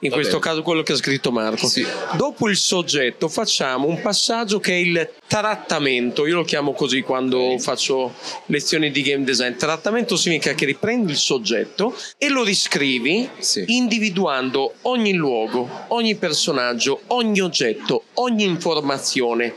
in 0.00 0.10
Va 0.10 0.14
questo 0.14 0.38
bene. 0.38 0.50
caso 0.50 0.62
quello 0.62 0.82
che 0.84 0.92
ha 0.92 0.96
scritto 0.96 1.32
Marco. 1.32 1.66
Sì. 1.66 1.84
Dopo 2.12 2.48
il 2.48 2.56
soggetto 2.56 3.28
facciamo 3.28 3.88
un 3.88 4.00
passaggio 4.00 4.60
che 4.60 4.70
è 4.72 4.76
il 4.76 5.10
trattamento, 5.26 6.26
io 6.26 6.36
lo 6.36 6.44
chiamo 6.44 6.74
così 6.74 7.00
quando 7.02 7.38
Ok. 7.40 7.60
faccio 7.60 8.14
lezioni 8.46 8.92
di 8.92 9.02
game 9.02 9.24
design. 9.24 9.56
Trattamento 9.56 10.14
significa 10.14 10.54
che 10.54 10.64
riprendi 10.64 11.10
il 11.10 11.18
soggetto 11.18 11.92
e 12.18 12.28
lo 12.28 12.44
riscrivi 12.44 13.28
Sì. 13.38 13.64
individuando 13.66 14.74
ogni 14.82 15.12
luogo, 15.14 15.68
ogni 15.88 16.14
personaggio, 16.14 17.00
ogni 17.08 17.40
oggetto, 17.40 18.04
ogni 18.14 18.44
informazione, 18.44 19.54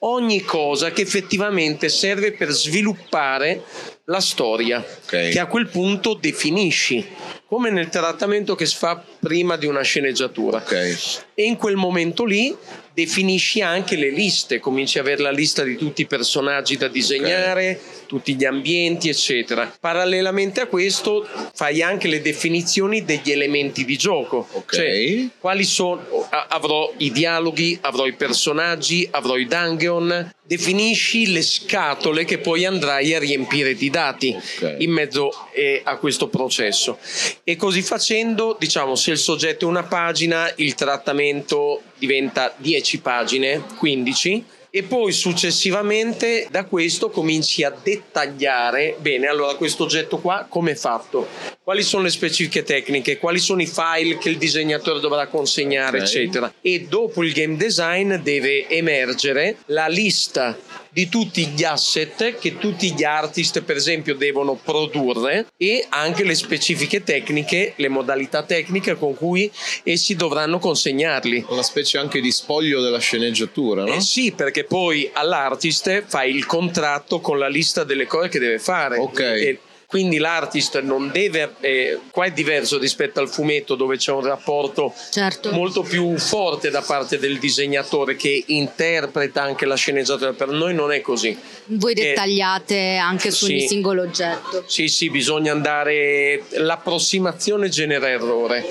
ogni 0.00 0.42
cosa 0.42 0.92
che 0.92 1.02
effettivamente 1.02 1.88
serve 1.88 2.30
per 2.32 2.50
sviluppare 2.50 3.64
la 4.08 4.20
storia 4.20 4.78
Ok. 4.78 5.30
che 5.30 5.38
a 5.40 5.46
quel 5.46 5.68
punto 5.68 6.14
definisci 6.14 7.04
come 7.46 7.70
nel 7.70 7.88
trattamento 7.88 8.54
che 8.54 8.66
si 8.66 8.76
fa 8.76 9.02
prima 9.20 9.56
di 9.56 9.66
una 9.66 9.82
sceneggiatura 9.82 10.58
Ok. 10.58 10.98
e 11.34 11.42
in 11.44 11.56
quel 11.56 11.76
momento 11.76 12.24
lì 12.24 12.56
definisci 12.96 13.60
anche 13.60 13.94
le 13.94 14.08
liste, 14.08 14.58
cominci 14.58 14.96
a 14.96 15.02
avere 15.02 15.20
la 15.20 15.30
lista 15.30 15.62
di 15.62 15.76
tutti 15.76 16.00
i 16.00 16.06
personaggi 16.06 16.78
da 16.78 16.88
disegnare, 16.88 17.78
tutti 18.06 18.34
gli 18.34 18.46
ambienti, 18.46 19.10
eccetera. 19.10 19.70
Parallelamente 19.78 20.62
a 20.62 20.66
questo 20.66 21.28
fai 21.52 21.82
anche 21.82 22.08
le 22.08 22.22
definizioni 22.22 23.04
degli 23.04 23.30
elementi 23.30 23.84
di 23.84 23.98
gioco. 23.98 24.48
Ok. 24.50 24.74
Cioè, 24.74 25.28
quali 25.38 25.64
sono 25.64 26.26
avrò 26.48 26.90
i 26.96 27.12
dialoghi, 27.12 27.76
avrò 27.82 28.06
i 28.06 28.14
personaggi, 28.14 29.06
avrò 29.10 29.36
i 29.36 29.46
dungeon, 29.46 30.32
definisci 30.42 31.32
le 31.32 31.42
scatole 31.42 32.24
che 32.24 32.38
poi 32.38 32.64
andrai 32.64 33.12
a 33.12 33.18
riempire 33.18 33.74
di 33.74 33.90
dati 33.90 34.34
Ok. 34.34 34.76
in 34.78 34.90
mezzo 34.90 35.30
eh, 35.52 35.82
a 35.84 35.98
questo 35.98 36.28
processo. 36.28 36.98
E 37.44 37.56
così 37.56 37.82
facendo, 37.82 38.56
diciamo, 38.58 38.94
se 38.94 39.10
il 39.10 39.18
soggetto 39.18 39.66
è 39.66 39.68
una 39.68 39.82
pagina, 39.82 40.50
il 40.56 40.74
trattamento 40.74 41.82
diventa 41.98 42.54
10 42.56 43.00
pagine, 43.00 43.62
15. 43.78 44.44
E 44.68 44.82
poi 44.82 45.10
successivamente 45.12 46.48
da 46.50 46.64
questo 46.64 47.08
cominci 47.08 47.62
a 47.62 47.70
dettagliare 47.82 48.96
bene 49.00 49.26
allora 49.26 49.54
questo 49.54 49.84
oggetto 49.84 50.18
qua 50.18 50.44
come 50.48 50.72
è 50.72 50.74
fatto 50.74 51.26
quali 51.62 51.82
sono 51.82 52.02
le 52.02 52.10
specifiche 52.10 52.62
tecniche 52.62 53.16
quali 53.16 53.38
sono 53.38 53.62
i 53.62 53.66
file 53.66 54.18
che 54.18 54.28
il 54.28 54.36
disegnatore 54.36 55.00
dovrà 55.00 55.28
consegnare 55.28 55.98
Ok. 55.98 56.02
eccetera 56.04 56.52
e 56.60 56.86
dopo 56.88 57.24
il 57.24 57.32
game 57.32 57.56
design 57.56 58.16
deve 58.16 58.68
emergere 58.68 59.56
la 59.66 59.86
lista 59.86 60.58
di 60.96 61.10
tutti 61.10 61.48
gli 61.48 61.62
asset 61.62 62.38
che 62.38 62.56
tutti 62.56 62.94
gli 62.94 63.04
artist 63.04 63.60
per 63.60 63.76
esempio 63.76 64.14
devono 64.14 64.54
produrre 64.54 65.48
e 65.58 65.84
anche 65.90 66.24
le 66.24 66.34
specifiche 66.34 67.02
tecniche, 67.02 67.74
le 67.76 67.88
modalità 67.88 68.42
tecniche 68.44 68.94
con 68.96 69.14
cui 69.14 69.52
essi 69.82 70.16
dovranno 70.16 70.58
consegnarli. 70.58 71.44
Una 71.50 71.62
specie 71.62 71.98
anche 71.98 72.22
di 72.22 72.30
spoglio 72.30 72.80
della 72.80 72.98
sceneggiatura, 72.98 73.84
no? 73.84 73.92
Eh 73.92 74.00
sì, 74.00 74.32
perché 74.32 74.64
poi 74.64 75.10
all'artist 75.12 76.04
fai 76.06 76.34
il 76.34 76.46
contratto 76.46 77.20
con 77.20 77.38
la 77.38 77.48
lista 77.48 77.84
delle 77.84 78.06
cose 78.06 78.30
che 78.30 78.38
deve 78.38 78.58
fare. 78.58 78.96
Ok. 78.96 79.20
E 79.20 79.58
quindi 79.86 80.18
l'artist 80.18 80.80
non 80.80 81.10
deve, 81.12 81.54
eh, 81.60 81.98
qua 82.10 82.24
è 82.26 82.32
diverso 82.32 82.78
rispetto 82.78 83.20
al 83.20 83.28
fumetto 83.28 83.74
dove 83.74 83.96
c'è 83.96 84.12
un 84.12 84.24
rapporto 84.24 84.92
Certo. 85.10 85.52
molto 85.52 85.82
più 85.82 86.16
forte 86.18 86.70
da 86.70 86.82
parte 86.82 87.18
del 87.18 87.38
disegnatore 87.38 88.16
che 88.16 88.42
interpreta 88.46 89.42
anche 89.42 89.64
la 89.64 89.76
sceneggiatura, 89.76 90.32
per 90.32 90.48
noi 90.48 90.74
non 90.74 90.92
è 90.92 91.00
così. 91.00 91.36
Voi 91.66 91.94
Che- 91.94 92.02
dettagliate 92.02 92.96
anche 92.96 93.30
su 93.30 93.44
ogni 93.46 93.60
Sì. 93.60 93.68
singolo 93.68 94.02
oggetto. 94.02 94.64
Sì, 94.66 94.88
sì, 94.88 95.10
bisogna 95.10 95.52
andare. 95.52 96.42
L'approssimazione 96.50 97.68
genera 97.68 98.08
errore 98.08 98.64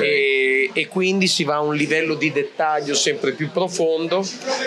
e, 0.00 0.70
e 0.72 0.86
quindi 0.88 1.26
si 1.26 1.44
va 1.44 1.56
a 1.56 1.60
un 1.60 1.74
livello 1.74 2.14
di 2.14 2.32
dettaglio 2.32 2.94
sempre 2.94 3.32
più 3.32 3.50
profondo. 3.50 4.24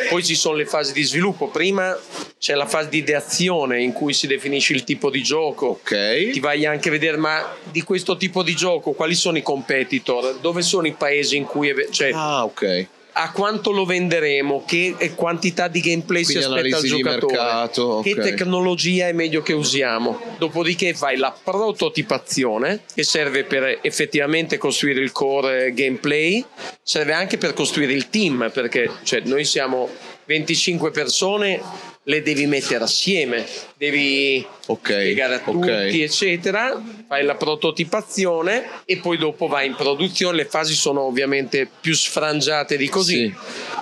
Poi 0.10 0.24
ci 0.24 0.36
sono 0.36 0.56
le 0.56 0.66
fasi 0.66 0.94
di 0.94 1.04
sviluppo. 1.04 1.48
Prima 1.48 1.98
c'è 2.44 2.56
la 2.56 2.66
fase 2.66 2.90
di 2.90 2.98
ideazione 2.98 3.82
in 3.82 3.94
cui 3.94 4.12
si 4.12 4.28
definisce 4.28 4.74
il 4.74 4.84
tipo 4.84 5.10
di 5.10 5.24
gioco. 5.24 5.80
Ti 5.88 5.94
Ok. 5.96 6.40
vai 6.42 6.66
anche 6.66 6.90
a 6.90 6.92
vedere, 6.92 7.16
ma 7.16 7.56
di 7.72 7.82
questo 7.84 8.18
tipo 8.18 8.44
di 8.44 8.54
gioco 8.54 8.92
quali 8.92 9.16
sono 9.16 9.38
i 9.38 9.42
competitor? 9.42 10.40
Dove 10.42 10.62
sono 10.62 10.86
i 10.86 10.92
paesi 10.92 11.38
in 11.38 11.46
cui. 11.46 11.74
Cioè, 11.90 12.12
Ah, 12.14 12.44
ok. 12.44 12.88
a 13.14 13.32
quanto 13.32 13.72
lo 13.72 13.86
venderemo, 13.86 14.66
che 14.68 14.94
quantità 15.16 15.70
di 15.70 15.80
gameplay 15.80 16.26
si 16.26 16.34
Quindi 16.34 16.54
aspetta 16.54 16.76
al 16.76 16.84
giocatore, 16.84 17.34
mercato, 17.34 18.02
che 18.04 18.12
ok. 18.12 18.20
tecnologia 18.22 19.08
è 19.08 19.14
meglio 19.14 19.42
che 19.42 19.54
usiamo. 19.54 20.20
Dopodiché 20.38 20.94
fai 20.94 21.16
la 21.16 21.34
prototipazione 21.42 22.82
che 22.94 23.04
serve 23.04 23.46
per 23.46 23.80
effettivamente 23.84 24.58
costruire 24.58 25.00
il 25.00 25.14
core 25.14 25.72
gameplay, 25.74 26.44
serve 26.82 27.14
anche 27.14 27.38
per 27.38 27.54
costruire 27.54 27.94
il 27.94 28.10
team, 28.10 28.52
perché 28.54 28.90
cioè, 29.04 29.22
noi 29.24 29.46
siamo 29.46 29.88
25 30.26 30.92
persone, 30.92 31.92
le 32.06 32.22
devi 32.22 32.46
mettere 32.48 32.84
assieme, 32.84 33.46
devi 33.78 34.46
Ok, 34.66 34.88
spiegare 34.88 35.36
a 35.36 35.40
tutti, 35.40 36.02
eccetera. 36.02 36.82
Fai 37.08 37.24
la 37.24 37.36
prototipazione 37.36 38.66
e 38.86 38.98
poi 38.98 39.18
dopo 39.18 39.48
vai 39.48 39.68
in 39.68 39.76
produzione. 39.76 40.38
Le 40.38 40.46
fasi 40.46 40.74
sono 40.74 41.02
ovviamente 41.02 41.70
più 41.80 41.94
sfrangiate 41.94 42.76
di 42.78 42.90
così. 42.90 43.28
Sì. 43.28 43.34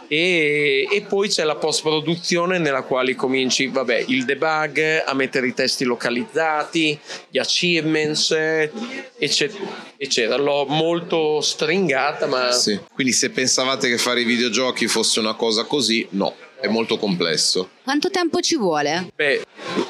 E, 0.08 0.88
e 0.92 1.02
poi 1.02 1.30
c'è 1.30 1.44
la 1.44 1.56
post 1.56 1.82
produzione 1.82 2.58
nella 2.58 2.82
quale 2.82 3.16
cominci 3.16 3.68
vabbè, 3.68 4.06
il 4.08 4.26
debug, 4.26 5.04
a 5.06 5.14
mettere 5.14 5.48
i 5.48 5.54
testi 5.54 5.86
localizzati, 5.86 7.00
gli 7.30 7.38
achievements, 7.38 8.32
eccetera. 9.18 9.64
eccetera. 9.98 10.38
L'ho 10.38 10.66
molto 10.66 11.42
stringata, 11.42 12.28
ma 12.28 12.52
Sì. 12.52 12.78
Quindi 12.94 13.14
se 13.14 13.30
pensavate 13.30 13.88
che 13.88 13.98
fare 13.98 14.22
i 14.22 14.26
videogiochi 14.26 14.88
fosse 14.88 15.20
una 15.20 15.34
cosa 15.34 15.64
così, 15.64 16.06
no, 16.12 16.36
è 16.62 16.68
molto 16.68 16.98
complesso. 16.98 17.70
Quanto 17.84 18.10
tempo 18.10 18.40
ci 18.40 18.56
vuole? 18.56 19.08
Beh, 19.16 19.42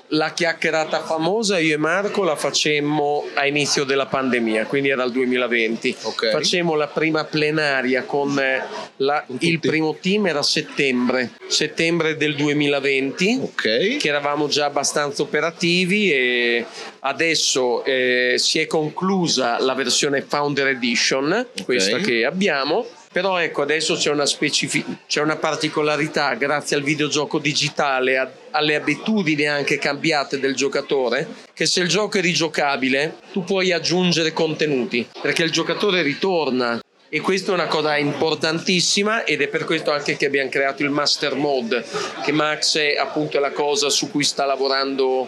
la 0.10 0.32
chiacchierata 0.34 1.02
famosa 1.04 1.60
io 1.60 1.74
e 1.76 1.78
Marco 1.78 2.24
la 2.24 2.36
facemmo 2.36 3.26
a 3.34 3.46
inizio 3.46 3.84
della 3.84 4.06
pandemia, 4.06 4.66
quindi 4.66 4.90
era 4.90 5.04
il 5.04 5.12
2020. 5.12 5.98
Ok. 6.04 6.32
Facemmo 6.32 6.76
la 6.76 6.88
prima 6.88 7.26
plenaria 7.26 8.04
con 8.04 8.40
eh, 8.40 8.64
la- 8.98 9.24
il 9.40 9.60
primo 9.60 9.98
team 10.00 10.28
era 10.28 10.40
a 10.40 10.44
settembre, 10.44 11.32
settembre 11.48 12.16
del 12.16 12.36
2020. 12.36 13.40
Ok. 13.44 13.98
Che 13.98 14.08
eravamo 14.08 14.48
già 14.48 14.66
abbastanza 14.66 15.22
operativi 15.22 16.12
e 16.12 16.66
adesso 17.02 17.84
eh, 17.84 18.36
si 18.38 18.60
è 18.60 18.68
conclusa 18.68 19.60
la 19.60 19.74
versione 19.74 20.22
Founder 20.22 20.68
Edition, 20.68 21.48
questa 21.66 21.98
che 21.98 22.26
abbiamo. 22.26 22.86
Però 23.12 23.38
ecco, 23.38 23.62
adesso 23.62 23.96
c'è 23.96 24.10
una, 24.10 24.24
c'è 24.26 25.22
una 25.22 25.36
particolarità 25.36 26.34
grazie 26.36 26.78
al 26.78 26.82
videogioco 26.82 27.40
digitale, 27.40 28.18
a- 28.18 28.32
alle 28.52 28.76
abitudini 28.76 29.48
anche 29.48 29.78
cambiate 29.78 30.40
del 30.40 30.56
giocatore, 30.56 31.28
che 31.54 31.66
se 31.66 31.82
il 31.82 31.90
gioco 31.90 32.18
è 32.18 32.22
rigiocabile 32.22 33.18
tu 33.34 33.44
puoi 33.44 33.74
aggiungere 33.74 34.32
contenuti, 34.32 35.06
perché 35.22 35.44
il 35.44 35.52
giocatore 35.52 36.02
ritorna. 36.04 36.80
E 37.14 37.20
questa 37.20 37.52
è 37.52 37.54
una 37.54 37.68
cosa 37.68 37.98
importantissima 37.98 39.26
ed 39.26 39.42
è 39.42 39.50
per 39.50 39.66
questo 39.66 39.92
anche 39.92 40.16
che 40.16 40.28
abbiamo 40.28 40.50
creato 40.50 40.82
il 40.84 40.92
Master 40.92 41.36
Mode, 41.36 41.84
che 42.24 42.32
Max 42.32 42.78
è 42.78 42.96
appunto 42.96 43.38
la 43.40 43.52
cosa 43.52 43.90
su 43.90 44.10
cui 44.10 44.24
sta 44.24 44.46
lavorando 44.46 45.28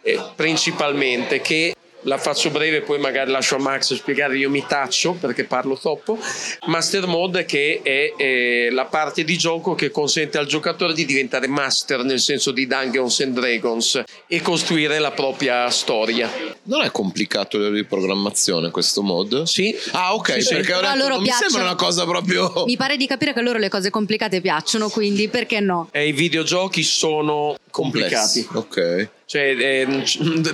eh, 0.00 0.18
principalmente, 0.34 1.42
che 1.42 1.74
la 2.04 2.16
faccio 2.18 2.50
breve 2.50 2.80
poi 2.80 2.98
magari 2.98 3.30
lascio 3.30 3.56
a 3.56 3.58
Max 3.58 3.94
spiegare 3.94 4.36
io 4.36 4.48
mi 4.50 4.64
taccio 4.66 5.12
perché 5.12 5.44
parlo 5.44 5.76
troppo 5.78 6.18
master 6.66 7.06
mode 7.06 7.44
che 7.44 7.80
è 7.82 8.12
eh, 8.16 8.68
la 8.70 8.86
parte 8.86 9.24
di 9.24 9.36
gioco 9.36 9.74
che 9.74 9.90
consente 9.90 10.38
al 10.38 10.46
giocatore 10.46 10.92
di 10.94 11.04
diventare 11.04 11.46
master 11.46 12.02
nel 12.04 12.20
senso 12.20 12.50
di 12.52 12.66
Dungeons 12.66 13.20
and 13.20 13.38
Dragons 13.38 14.02
e 14.26 14.40
costruire 14.40 14.98
la 14.98 15.10
propria 15.10 15.68
storia 15.70 16.30
Non 16.64 16.82
è 16.82 16.90
complicato 16.90 17.58
la 17.58 17.68
riprogrammazione 17.68 18.70
questo 18.70 19.02
mod? 19.02 19.42
sì 19.42 19.76
Ah, 19.92 20.14
ok, 20.14 20.32
Sì, 20.34 20.40
sì. 20.42 20.54
perché 20.54 20.72
detto, 20.72 21.18
mi 21.18 21.24
piacciono. 21.24 21.48
sembra 21.50 21.62
una 21.62 21.74
cosa 21.74 22.04
proprio. 22.04 22.64
Mi 22.66 22.76
pare 22.76 22.96
di 22.96 23.06
capire 23.06 23.32
che 23.32 23.38
a 23.40 23.42
loro 23.42 23.58
le 23.58 23.68
cose 23.68 23.90
complicate 23.90 24.40
piacciono, 24.40 24.88
quindi 24.88 25.28
perché 25.28 25.60
no? 25.60 25.88
e 25.90 26.08
i 26.08 26.12
videogiochi 26.12 26.82
sono 26.82 27.56
complicati 27.70 28.46
Ok. 28.52 29.08
Cioè 29.30 29.54
eh, 29.56 29.86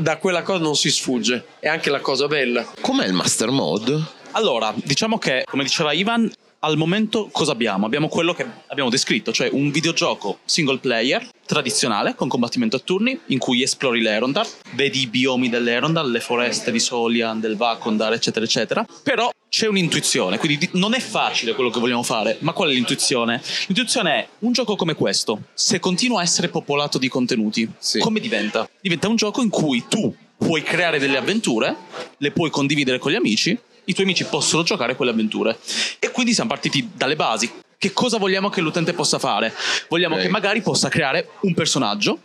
da 0.00 0.18
quella 0.18 0.42
cosa 0.42 0.58
non 0.58 0.76
si 0.76 0.90
sfugge 0.90 1.46
è 1.60 1.66
anche 1.66 1.88
la 1.88 2.00
cosa 2.00 2.26
bella 2.26 2.62
Com'è 2.82 3.06
il 3.06 3.14
master 3.14 3.48
mode? 3.48 3.98
Allora, 4.32 4.74
diciamo 4.76 5.16
che, 5.16 5.44
come 5.46 5.62
diceva 5.62 5.94
Ivan, 5.94 6.30
al 6.60 6.76
momento 6.76 7.28
cosa 7.30 7.52
abbiamo? 7.52 7.86
Abbiamo 7.86 8.08
quello 8.08 8.32
che 8.32 8.44
abbiamo 8.68 8.90
descritto, 8.90 9.32
cioè 9.32 9.48
un 9.52 9.70
videogioco 9.70 10.38
single 10.44 10.78
player 10.78 11.28
tradizionale 11.46 12.14
con 12.14 12.28
combattimento 12.28 12.76
a 12.76 12.80
turni 12.80 13.18
in 13.26 13.38
cui 13.38 13.62
esplori 13.62 14.00
l'Erondar, 14.00 14.46
vedi 14.72 15.02
i 15.02 15.06
biomi 15.06 15.48
dell'Erondar, 15.48 16.04
le 16.06 16.20
foreste 16.20 16.72
di 16.72 16.80
Solian, 16.80 17.38
del 17.40 17.56
Vakondar, 17.56 18.12
eccetera, 18.14 18.44
eccetera. 18.44 18.84
Però 19.02 19.30
c'è 19.48 19.68
un'intuizione, 19.68 20.38
quindi 20.38 20.58
di- 20.58 20.68
non 20.72 20.94
è 20.94 20.98
facile 21.00 21.54
quello 21.54 21.70
che 21.70 21.78
vogliamo 21.78 22.02
fare, 22.02 22.36
ma 22.40 22.52
qual 22.52 22.70
è 22.70 22.72
l'intuizione? 22.72 23.40
L'intuizione 23.66 24.10
è 24.14 24.28
un 24.40 24.52
gioco 24.52 24.74
come 24.74 24.94
questo, 24.94 25.42
se 25.54 25.78
continua 25.78 26.20
a 26.20 26.22
essere 26.22 26.48
popolato 26.48 26.98
di 26.98 27.08
contenuti, 27.08 27.68
Sì. 27.78 28.00
come 28.00 28.18
diventa? 28.18 28.68
Diventa 28.80 29.08
un 29.08 29.16
gioco 29.16 29.40
in 29.42 29.50
cui 29.50 29.84
tu 29.88 30.12
puoi 30.36 30.62
creare 30.62 30.98
delle 30.98 31.16
avventure, 31.16 31.74
le 32.18 32.30
puoi 32.32 32.50
condividere 32.50 32.98
con 32.98 33.12
gli 33.12 33.14
amici, 33.14 33.56
i 33.86 33.92
tuoi 33.92 34.06
amici 34.06 34.24
possono 34.24 34.62
giocare 34.62 34.94
quelle 34.96 35.10
avventure. 35.10 35.58
E 35.98 36.10
quindi 36.10 36.34
siamo 36.34 36.50
partiti 36.50 36.90
dalle 36.94 37.16
basi. 37.16 37.50
Che 37.78 37.92
cosa 37.92 38.16
vogliamo 38.18 38.48
che 38.48 38.60
l'utente 38.60 38.94
possa 38.94 39.18
fare? 39.18 39.52
Vogliamo 39.88 40.14
Ok. 40.14 40.22
che 40.22 40.28
magari 40.28 40.62
possa 40.62 40.88
creare 40.88 41.28
un 41.40 41.52
personaggio, 41.52 42.20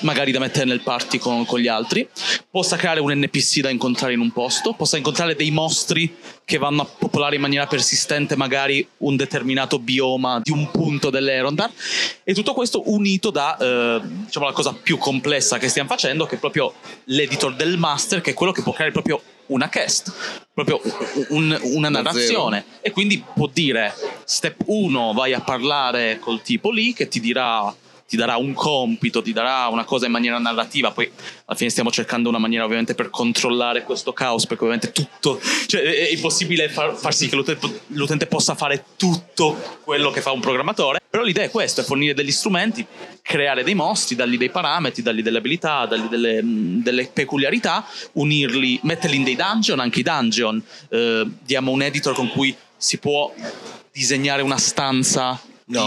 magari 0.00 0.30
da 0.30 0.38
mettere 0.38 0.66
nel 0.66 0.82
party 0.82 1.16
con, 1.16 1.46
con 1.46 1.58
gli 1.58 1.68
altri, 1.68 2.06
possa 2.50 2.76
creare 2.76 3.00
un 3.00 3.10
NPC 3.10 3.60
da 3.60 3.70
incontrare 3.70 4.12
in 4.12 4.20
un 4.20 4.30
posto, 4.30 4.74
possa 4.74 4.98
incontrare 4.98 5.34
dei 5.34 5.50
mostri 5.50 6.14
che 6.44 6.58
vanno 6.58 6.82
a 6.82 6.84
popolare 6.84 7.36
in 7.36 7.40
maniera 7.40 7.66
persistente 7.66 8.36
magari 8.36 8.86
un 8.98 9.16
determinato 9.16 9.78
bioma 9.78 10.40
di 10.42 10.50
un 10.50 10.70
punto 10.70 11.08
dell'Erondar 11.08 11.70
e 12.22 12.34
tutto 12.34 12.52
questo 12.52 12.90
unito 12.90 13.30
da 13.30 13.56
eh, 13.56 14.00
diciamo 14.02 14.46
la 14.46 14.52
cosa 14.52 14.72
più 14.74 14.98
complessa 14.98 15.58
che 15.58 15.68
stiamo 15.68 15.88
facendo 15.88 16.26
che 16.26 16.36
è 16.36 16.38
proprio 16.38 16.74
l'editor 17.04 17.54
del 17.56 17.78
master 17.78 18.20
che 18.20 18.32
è 18.32 18.34
quello 18.34 18.52
che 18.52 18.62
può 18.62 18.72
creare 18.72 18.92
proprio 18.92 19.20
una 19.50 19.68
cast 19.68 20.12
proprio 20.52 20.80
un- 21.28 21.58
una 21.62 21.88
narrazione. 21.88 22.64
E 22.80 22.90
quindi 22.90 23.22
può 23.34 23.48
dire 23.52 23.94
step 24.24 24.62
1 24.66 25.12
vai 25.12 25.32
a 25.32 25.40
parlare 25.40 26.18
col 26.18 26.42
tipo 26.42 26.70
lì 26.70 26.92
che 26.92 27.08
ti 27.08 27.20
dirà 27.20 27.72
ti 28.10 28.16
darà 28.16 28.36
un 28.36 28.54
compito, 28.54 29.22
ti 29.22 29.32
darà 29.32 29.68
una 29.68 29.84
cosa 29.84 30.06
in 30.06 30.10
maniera 30.10 30.36
narrativa, 30.40 30.90
poi 30.90 31.08
alla 31.44 31.56
fine 31.56 31.70
stiamo 31.70 31.92
cercando 31.92 32.28
una 32.28 32.38
maniera 32.38 32.64
ovviamente 32.64 32.96
per 32.96 33.08
controllare 33.08 33.84
questo 33.84 34.12
caos, 34.12 34.46
perché 34.46 34.64
ovviamente 34.64 34.90
tutto, 34.90 35.40
cioè 35.68 35.80
è 35.80 36.10
impossibile 36.10 36.68
far, 36.68 36.96
far 36.96 37.14
sì 37.14 37.28
che 37.28 37.36
l'utente, 37.36 37.82
l'utente 37.86 38.26
possa 38.26 38.56
fare 38.56 38.84
tutto 38.96 39.78
quello 39.84 40.10
che 40.10 40.22
fa 40.22 40.32
un 40.32 40.40
programmatore, 40.40 40.98
però 41.08 41.22
l'idea 41.22 41.44
è 41.44 41.50
questa, 41.50 41.82
è 41.82 41.84
fornire 41.84 42.12
degli 42.12 42.32
strumenti, 42.32 42.84
creare 43.22 43.62
dei 43.62 43.76
mostri, 43.76 44.16
dargli 44.16 44.38
dei 44.38 44.50
parametri, 44.50 45.02
dargli 45.02 45.22
delle 45.22 45.38
abilità, 45.38 45.86
dargli 45.86 46.08
delle, 46.08 46.42
mh, 46.42 46.82
delle 46.82 47.06
peculiarità, 47.06 47.86
unirli, 48.14 48.80
metterli 48.82 49.14
in 49.14 49.22
dei 49.22 49.36
dungeon, 49.36 49.78
anche 49.78 50.00
i 50.00 50.02
dungeon, 50.02 50.60
eh, 50.88 51.28
diamo 51.44 51.70
un 51.70 51.82
editor 51.82 52.12
con 52.14 52.28
cui 52.28 52.52
si 52.76 52.98
può 52.98 53.32
disegnare 53.92 54.42
una 54.42 54.58
stanza 54.58 55.40
No, 55.70 55.82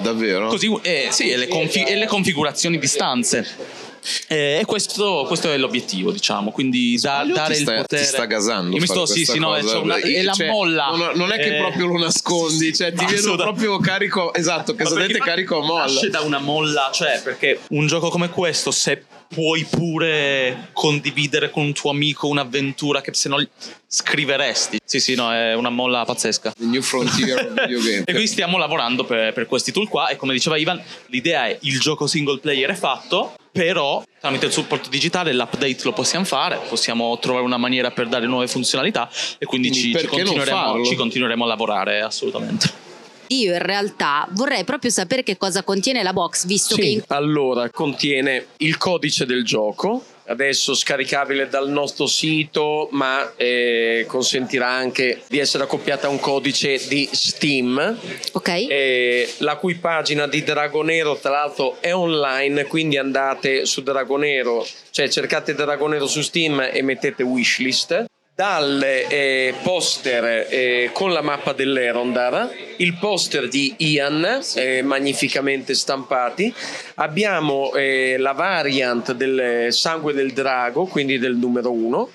davvero? 0.00 0.48
Così, 0.48 0.72
eh, 0.82 1.08
sì, 1.10 1.30
e 1.30 1.36
le, 1.36 1.48
confi- 1.48 1.84
e 1.84 1.96
le 1.96 2.06
configurazioni 2.06 2.78
di 2.78 2.86
stanze. 2.86 3.88
Eh, 4.28 4.60
e 4.60 4.64
questo, 4.64 5.24
questo 5.26 5.52
è 5.52 5.58
l'obiettivo, 5.58 6.10
diciamo. 6.10 6.50
Quindi 6.52 6.98
da- 6.98 7.22
dare 7.32 7.52
ti 7.54 7.60
il 7.60 7.66
sta, 7.66 7.74
potere. 7.82 8.02
ti 8.02 8.08
sta 8.08 8.24
gasando. 8.24 8.74
Io 8.74 8.80
mi 8.80 8.86
sto, 8.86 9.04
sì, 9.04 9.26
sì, 9.26 9.38
no, 9.38 9.52
c'è 9.62 9.76
una- 9.76 9.96
è 9.96 10.22
la 10.22 10.32
Cioè, 10.32 10.48
molla. 10.48 10.86
Non, 10.96 11.10
non 11.16 11.32
è 11.32 11.36
che 11.36 11.56
Eh, 11.56 11.58
proprio 11.58 11.86
lo 11.86 11.98
nascondi, 11.98 12.74
cioè 12.74 12.92
ti 12.94 13.04
viene 13.04 13.36
proprio 13.36 13.78
carico. 13.78 14.32
Esatto, 14.32 14.74
che 14.74 14.84
perché 14.84 15.18
carico 15.18 15.58
a 15.60 15.64
molla. 15.66 15.84
Nasce 15.84 16.08
da 16.08 16.20
una 16.22 16.38
molla, 16.38 16.90
cioè, 16.94 17.20
perché 17.22 17.60
un 17.70 17.86
gioco 17.86 18.08
come 18.08 18.30
questo, 18.30 18.70
se 18.70 19.04
puoi 19.32 19.64
pure 19.64 20.70
condividere 20.72 21.50
con 21.50 21.62
un 21.62 21.72
tuo 21.72 21.90
amico 21.90 22.26
un'avventura 22.26 23.00
che 23.00 23.14
se 23.14 23.28
no 23.28 23.40
scriveresti. 23.86 24.80
Sì, 24.84 24.98
sì, 24.98 25.14
no, 25.14 25.32
è 25.32 25.54
una 25.54 25.70
molla 25.70 26.04
pazzesca. 26.04 26.52
The 26.56 26.64
New 26.64 26.82
Frontier 26.82 27.38
of 27.38 27.66
Video 27.66 27.78
Game. 27.80 28.00
E 28.00 28.12
quindi 28.12 28.26
stiamo 28.26 28.58
lavorando 28.58 29.04
per, 29.04 29.32
per 29.32 29.46
questi 29.46 29.70
tool 29.70 29.88
qua 29.88 30.08
e 30.08 30.16
come 30.16 30.32
diceva 30.32 30.56
Ivan, 30.56 30.82
l'idea 31.06 31.46
è 31.46 31.56
il 31.60 31.78
gioco 31.78 32.08
single 32.08 32.38
player 32.38 32.70
è 32.70 32.74
fatto, 32.74 33.34
però 33.52 34.02
tramite 34.18 34.46
il 34.46 34.52
supporto 34.52 34.88
digitale 34.88 35.32
l'update 35.32 35.78
lo 35.84 35.92
possiamo 35.92 36.24
fare, 36.24 36.58
possiamo 36.68 37.16
trovare 37.20 37.44
una 37.44 37.56
maniera 37.56 37.92
per 37.92 38.08
dare 38.08 38.26
nuove 38.26 38.48
funzionalità 38.48 39.08
e 39.38 39.46
quindi, 39.46 39.68
Quindi 39.70 39.92
ci, 39.92 39.98
ci 39.98 40.06
continueremo, 40.06 40.84
ci 40.84 40.96
continueremo 40.96 41.44
a 41.44 41.46
lavorare 41.46 42.00
assolutamente. 42.00 42.89
Io 43.32 43.52
in 43.52 43.62
realtà 43.62 44.26
vorrei 44.32 44.64
proprio 44.64 44.90
sapere 44.90 45.22
che 45.22 45.36
cosa 45.36 45.62
contiene 45.62 46.02
la 46.02 46.12
box, 46.12 46.46
visto 46.46 46.74
che 46.74 46.82
Sì, 46.82 46.92
in- 46.94 47.02
allora 47.08 47.70
contiene 47.70 48.46
il 48.56 48.76
codice 48.76 49.24
del 49.24 49.44
gioco, 49.44 50.04
adesso 50.26 50.74
scaricabile 50.74 51.48
dal 51.48 51.68
nostro 51.70 52.06
sito, 52.08 52.88
ma 52.90 53.32
eh, 53.36 54.04
consentirà 54.08 54.66
anche 54.68 55.22
di 55.28 55.38
essere 55.38 55.62
accoppiata 55.62 56.08
a 56.08 56.10
un 56.10 56.18
codice 56.18 56.80
di 56.88 57.08
Steam, 57.12 57.96
ok? 58.32 58.48
eh, 58.48 59.32
la 59.38 59.54
cui 59.56 59.76
pagina 59.76 60.26
di 60.26 60.42
Dragonero 60.42 61.16
tra 61.16 61.30
l'altro 61.30 61.76
è 61.80 61.94
online, 61.94 62.64
quindi 62.66 62.96
andate 62.96 63.64
su 63.64 63.82
Dragonero, 63.84 64.66
cioè 64.90 65.08
cercate 65.08 65.54
Dragonero 65.54 66.08
su 66.08 66.20
Steam 66.20 66.68
e 66.72 66.82
mettete 66.82 67.22
wishlist. 67.22 68.06
Dal 68.40 68.82
eh, 68.82 69.52
poster 69.62 70.46
eh, 70.48 70.88
con 70.94 71.12
la 71.12 71.20
mappa 71.20 71.52
dell'Erondar, 71.52 72.50
il 72.78 72.96
poster 72.98 73.48
di 73.48 73.74
Ian, 73.76 74.40
eh, 74.54 74.80
magnificamente 74.80 75.74
stampati. 75.74 76.50
Abbiamo 76.94 77.74
eh, 77.74 78.16
la 78.16 78.32
variant 78.32 79.12
del 79.12 79.70
sangue 79.74 80.14
del 80.14 80.32
drago, 80.32 80.86
quindi 80.86 81.18
del 81.18 81.36
numero 81.36 81.70
1. 81.70 82.10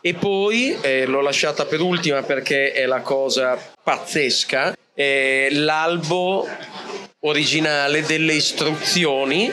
E 0.00 0.14
poi 0.14 0.76
eh, 0.80 1.06
l'ho 1.06 1.20
lasciata 1.20 1.64
per 1.64 1.80
ultima 1.80 2.22
perché 2.22 2.70
è 2.70 2.86
la 2.86 3.00
cosa 3.00 3.58
pazzesca. 3.82 4.76
eh, 4.94 5.48
l'albo 5.50 6.46
originale 7.22 8.02
delle 8.02 8.34
istruzioni 8.34 9.50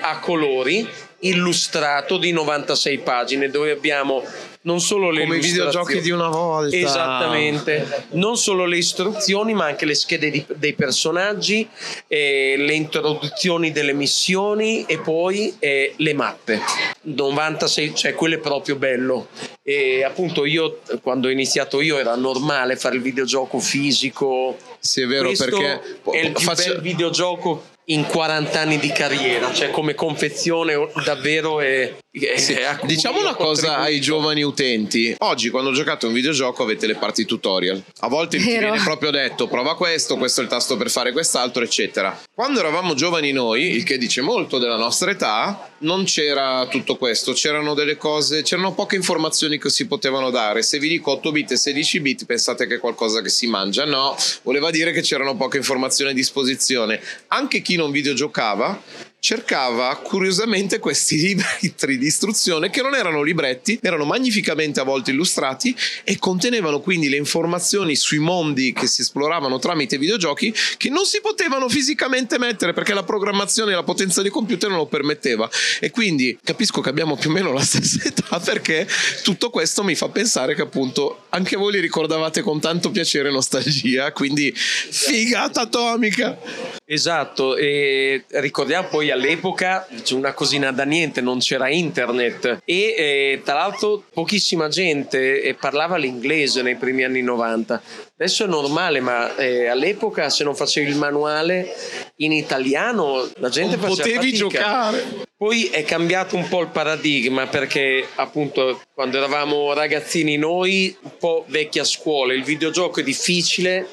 a 0.00 0.18
colori 0.18 0.88
illustrato 1.20 2.16
di 2.16 2.32
96 2.32 2.98
pagine 2.98 3.48
dove 3.48 3.70
abbiamo 3.70 4.24
non 4.62 4.80
solo 4.80 5.10
le 5.10 5.22
Come 5.22 5.36
i 5.36 5.40
videogiochi 5.40 6.00
di 6.00 6.10
una 6.10 6.28
volta. 6.28 6.76
Esattamente, 6.76 8.06
non 8.10 8.36
solo 8.36 8.64
le 8.64 8.76
istruzioni, 8.76 9.54
ma 9.54 9.64
anche 9.66 9.84
le 9.84 9.94
schede 9.94 10.30
di- 10.30 10.44
dei 10.54 10.74
personaggi, 10.74 11.68
eh, 12.06 12.54
le 12.56 12.74
introduzioni 12.74 13.72
delle 13.72 13.92
missioni 13.92 14.84
e 14.84 14.98
poi 14.98 15.54
eh, 15.58 15.94
le 15.96 16.14
mappe. 16.14 16.60
96, 17.02 17.94
cioè 17.94 18.14
quello 18.14 18.36
è 18.36 18.38
proprio 18.38 18.76
bello. 18.76 19.28
E 19.62 20.02
appunto 20.04 20.44
io 20.44 20.80
quando 21.02 21.28
ho 21.28 21.30
iniziato 21.30 21.80
io 21.80 21.98
era 21.98 22.14
normale 22.16 22.76
fare 22.76 22.96
il 22.96 23.02
videogioco 23.02 23.58
fisico. 23.58 24.56
Sì, 24.78 25.02
è 25.02 25.06
vero, 25.06 25.26
Questo 25.26 25.44
perché 25.44 25.80
è 26.10 26.18
il 26.24 26.32
più 26.32 26.44
faccio- 26.44 26.72
bel 26.72 26.80
videogioco 26.80 27.70
in 27.86 28.06
40 28.06 28.60
anni 28.60 28.78
di 28.78 28.92
carriera, 28.92 29.52
cioè 29.52 29.70
come 29.70 29.94
confezione 29.94 30.74
davvero 31.04 31.60
è, 31.60 31.92
è- 32.10 32.38
Sì, 32.38 32.52
è 32.52 32.78
Diciamo 32.82 33.18
una 33.18 33.34
cosa 33.34 33.78
ai 33.78 34.00
giovani 34.00 34.42
utenti. 34.42 35.14
Oggi 35.18 35.50
quando 35.50 35.72
giocate 35.72 36.06
a 36.06 36.08
un 36.08 36.14
videogioco 36.14 36.62
avete 36.62 36.86
le 36.86 36.94
parti 36.94 37.24
tutorial. 37.24 37.82
A 38.00 38.08
volte 38.08 38.38
Vero. 38.38 38.70
viene 38.70 38.82
proprio 38.84 39.10
detto 39.10 39.48
prova 39.48 39.76
questo, 39.76 40.16
questo 40.16 40.40
è 40.40 40.44
il 40.44 40.48
tasto 40.50 40.76
per 40.76 40.90
fare 40.90 41.10
quest'altro, 41.12 41.64
eccetera. 41.64 42.20
Quando 42.32 42.60
eravamo 42.60 42.94
giovani 42.94 43.32
noi, 43.32 43.74
il 43.74 43.82
che 43.84 43.98
dice 43.98 44.20
molto 44.20 44.58
della 44.58 44.76
nostra 44.76 45.10
età, 45.10 45.70
non 45.78 46.04
c'era 46.04 46.66
tutto 46.70 46.96
questo, 46.96 47.32
c'erano 47.32 47.74
delle 47.74 47.96
cose, 47.96 48.42
c'erano 48.42 48.74
poche 48.74 48.94
informazioni 48.96 49.58
che 49.58 49.70
si 49.70 49.86
potevano 49.86 50.30
dare. 50.30 50.62
Se 50.62 50.78
vi 50.78 50.88
dico 50.88 51.10
8 51.12 51.32
bit 51.32 51.52
e 51.52 51.56
16 51.56 52.00
bit 52.00 52.26
pensate 52.26 52.66
che 52.66 52.76
è 52.76 52.78
qualcosa 52.78 53.20
che 53.20 53.28
si 53.28 53.46
mangia, 53.48 53.84
no, 53.84 54.16
voleva 54.42 54.70
dire 54.70 54.92
che 54.92 55.00
c'erano 55.00 55.36
poche 55.36 55.56
informazioni 55.56 56.12
a 56.12 56.14
disposizione. 56.14 57.00
Anche 57.28 57.60
chi 57.62 57.71
non 57.76 57.90
videogiocava 57.90 58.80
cercava 59.22 59.94
curiosamente 59.98 60.80
questi 60.80 61.16
libri 61.62 61.96
di 61.96 62.06
istruzione 62.06 62.70
che 62.70 62.82
non 62.82 62.96
erano 62.96 63.22
libretti, 63.22 63.78
erano 63.80 64.04
magnificamente 64.04 64.80
a 64.80 64.82
volte 64.82 65.12
illustrati 65.12 65.76
e 66.02 66.18
contenevano 66.18 66.80
quindi 66.80 67.08
le 67.08 67.18
informazioni 67.18 67.94
sui 67.94 68.18
mondi 68.18 68.72
che 68.72 68.88
si 68.88 69.02
esploravano 69.02 69.60
tramite 69.60 69.96
videogiochi 69.96 70.52
che 70.76 70.90
non 70.90 71.04
si 71.04 71.20
potevano 71.20 71.68
fisicamente 71.68 72.36
mettere 72.36 72.72
perché 72.72 72.94
la 72.94 73.04
programmazione 73.04 73.70
e 73.70 73.74
la 73.76 73.84
potenza 73.84 74.22
dei 74.22 74.30
computer 74.32 74.68
non 74.68 74.78
lo 74.78 74.86
permetteva. 74.86 75.48
E 75.78 75.92
quindi 75.92 76.36
capisco 76.42 76.80
che 76.80 76.88
abbiamo 76.88 77.16
più 77.16 77.30
o 77.30 77.32
meno 77.32 77.52
la 77.52 77.62
stessa 77.62 78.02
età 78.04 78.40
perché 78.40 78.88
tutto 79.22 79.50
questo 79.50 79.84
mi 79.84 79.94
fa 79.94 80.08
pensare 80.08 80.56
che 80.56 80.62
appunto 80.62 81.26
anche 81.28 81.54
voi 81.54 81.70
li 81.70 81.78
ricordavate 81.78 82.40
con 82.40 82.58
tanto 82.58 82.90
piacere 82.90 83.28
e 83.28 83.32
nostalgia, 83.32 84.10
quindi 84.10 84.52
figata 84.52 85.60
atomica. 85.60 86.36
Esatto, 86.84 87.56
e 87.56 88.24
ricordiamo 88.28 88.88
poi 88.88 89.10
all'epoca 89.12 89.86
c'è 90.02 90.14
una 90.14 90.32
cosina 90.32 90.72
da 90.72 90.84
niente, 90.84 91.20
non 91.20 91.38
c'era 91.38 91.68
internet 91.68 92.62
e 92.64 92.94
eh, 92.96 93.40
tra 93.44 93.54
l'altro 93.54 94.02
pochissima 94.12 94.68
gente 94.68 95.42
eh, 95.42 95.54
parlava 95.54 95.96
l'inglese 95.96 96.62
nei 96.62 96.76
primi 96.76 97.04
anni 97.04 97.22
90. 97.22 97.82
Adesso 98.18 98.44
è 98.44 98.46
normale, 98.48 99.00
ma 99.00 99.34
eh, 99.36 99.66
all'epoca 99.68 100.30
se 100.30 100.44
non 100.44 100.54
facevi 100.54 100.90
il 100.90 100.96
manuale 100.96 101.74
in 102.16 102.32
italiano 102.32 103.28
la 103.38 103.48
gente 103.48 103.76
Non 103.76 103.88
faceva 103.88 104.08
potevi 104.18 104.36
fatica. 104.36 104.58
giocare. 104.58 105.04
Poi 105.42 105.64
è 105.66 105.82
cambiato 105.84 106.36
un 106.36 106.46
po' 106.48 106.60
il 106.60 106.68
paradigma 106.68 107.48
perché 107.48 108.06
appunto 108.14 108.80
quando 108.94 109.16
eravamo 109.16 109.72
ragazzini 109.72 110.36
noi, 110.36 110.96
un 111.02 111.10
po' 111.18 111.44
vecchia 111.48 111.82
scuola, 111.82 112.32
il 112.32 112.44
videogioco 112.44 113.00
è 113.00 113.02
difficile, 113.02 113.88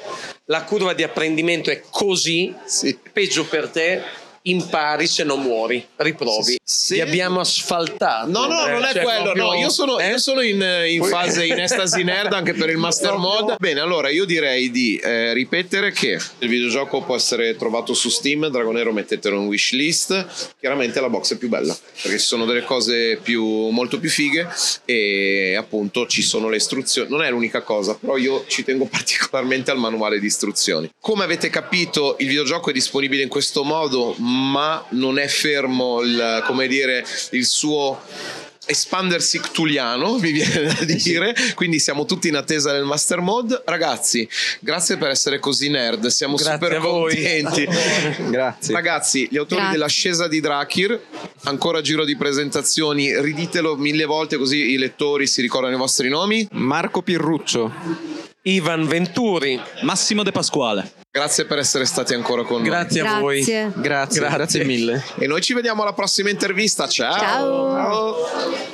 la 0.46 0.62
curva 0.64 0.94
di 0.94 1.02
apprendimento 1.02 1.72
è 1.72 1.82
così, 1.90 2.54
Sì. 2.66 2.96
peggio 3.12 3.46
per 3.46 3.70
te, 3.70 4.04
impari 4.44 5.08
se 5.08 5.24
non 5.24 5.42
muori, 5.42 5.86
riprovi. 5.98 6.58
Sì. 6.64 6.96
Ti 6.96 7.02
abbiamo 7.02 7.40
asfaltato. 7.40 8.30
No, 8.30 8.48
no, 8.48 8.68
eh, 8.68 8.72
non 8.72 8.84
è 8.84 8.94
cioè 8.94 9.04
quello. 9.04 9.24
proprio- 9.24 9.44
No, 9.46 9.54
io 9.56 9.70
sono, 9.70 10.00
eh? 10.00 10.10
io 10.10 10.18
sono 10.20 10.42
in, 10.42 10.62
in 10.88 11.00
Poi- 11.00 11.10
fase 11.10 11.46
in 11.46 11.60
estasi 11.60 12.04
nerd 12.04 12.34
anche 12.34 12.54
per 12.54 12.70
il 12.70 12.78
master 12.78 13.16
mod. 13.18 13.56
Bene, 13.58 13.80
allora 13.80 14.10
io 14.10 14.26
direi 14.26 14.70
di 14.72 14.98
eh, 14.98 15.34
ripetere 15.34 15.92
che 15.92 16.20
il 16.40 16.48
videogioco 16.50 17.02
può 17.04 17.16
essere 17.16 17.56
trovato 17.56 17.94
su 17.94 18.10
Steam. 18.10 18.48
Dragonero 18.50 18.92
mettetelo 18.92 19.40
in 19.40 19.48
wishlist. 19.48 20.54
Chiaramente 20.60 21.00
la 21.02 21.10
box 21.10 21.34
è 21.34 21.38
più 21.38 21.50
bella 21.50 21.76
perché 22.02 22.18
ci 22.20 22.26
sono 22.26 22.46
delle 22.46 22.64
cose 22.64 23.18
più, 23.22 23.44
molto 23.70 24.00
più 24.00 24.10
fighe 24.10 24.48
e 24.86 25.56
appunto 25.58 26.08
ci 26.08 26.22
sono 26.22 26.50
le 26.50 26.58
istruzioni. 26.58 27.10
Non 27.10 27.24
è 27.24 27.30
l'unica 27.30 27.62
cosa, 27.62 27.96
però 27.96 28.18
io 28.18 28.46
ci 28.48 28.64
tengo 28.64 28.86
particolarmente 28.90 29.72
al 29.72 29.78
manuale 29.78 30.20
di 30.20 30.26
istruzioni. 30.28 30.90
Come 31.00 31.24
avete 31.24 31.50
capito, 31.50 32.16
il 32.20 32.28
videogioco 32.28 32.70
è 32.70 32.74
disponibile 32.74 33.24
in 33.24 33.30
questo 33.30 33.64
modo, 33.64 34.16
ma 34.30 34.86
non 34.90 35.18
è 35.18 35.28
fermo 35.28 36.02
il, 36.02 36.44
come 36.46 36.68
dire, 36.68 37.06
il 37.32 37.46
suo 37.46 38.00
espandersi 38.70 39.40
ctuliano, 39.40 40.18
mi 40.22 40.32
viene 40.32 40.74
da 40.74 40.84
dire. 40.86 41.36
Quindi 41.56 41.80
siamo 41.80 42.06
tutti 42.06 42.28
in 42.28 42.36
attesa 42.36 42.72
del 42.72 42.84
master 42.84 43.20
mode. 43.20 43.62
Ragazzi, 43.66 44.28
grazie 44.60 44.98
per 44.98 45.10
essere 45.10 45.40
così 45.40 45.70
nerd, 45.70 46.08
siamo 46.08 46.36
Grazie 46.36 46.54
super 46.54 46.78
contenti. 46.78 47.68
Grazie. 48.30 48.74
Ragazzi, 48.74 49.28
gli 49.30 49.38
autori 49.38 49.62
Grazie. 49.62 49.78
dell'ascesa 49.78 50.28
di 50.28 50.40
Drakir, 50.40 51.00
ancora 51.44 51.82
giro 51.82 52.06
di 52.06 52.16
presentazioni, 52.16 53.20
riditelo 53.20 53.76
mille 53.76 54.06
volte 54.06 54.38
così 54.38 54.72
i 54.72 54.78
lettori 54.78 55.26
si 55.26 55.42
ricordano 55.42 55.76
i 55.76 55.78
vostri 55.78 56.10
nomi. 56.10 56.48
Marco 56.52 57.02
Pirruccio. 57.02 58.09
Ivan 58.50 58.88
Venturi, 58.88 59.60
Massimo 59.82 60.24
De 60.24 60.32
Pasquale. 60.32 60.92
Grazie 61.12 61.46
per 61.46 61.58
essere 61.58 61.86
stati 61.86 62.14
ancora 62.14 62.44
con 62.44 62.62
noi. 62.62 62.70
grazie 62.70 63.02
a 63.02 63.20
voi. 63.20 63.38
Grazie. 63.44 63.72
Grazie, 63.76 64.20
Grazie. 64.20 64.38
grazie 64.38 64.64
mille. 64.64 65.04
E 65.18 65.28
noi 65.28 65.42
ci 65.42 65.54
vediamo 65.54 65.82
alla 65.82 65.94
prossima 65.94 66.30
intervista. 66.30 66.88
Ciao. 66.88 67.18
Ciao. 67.20 67.72
Ciao. 67.72 68.69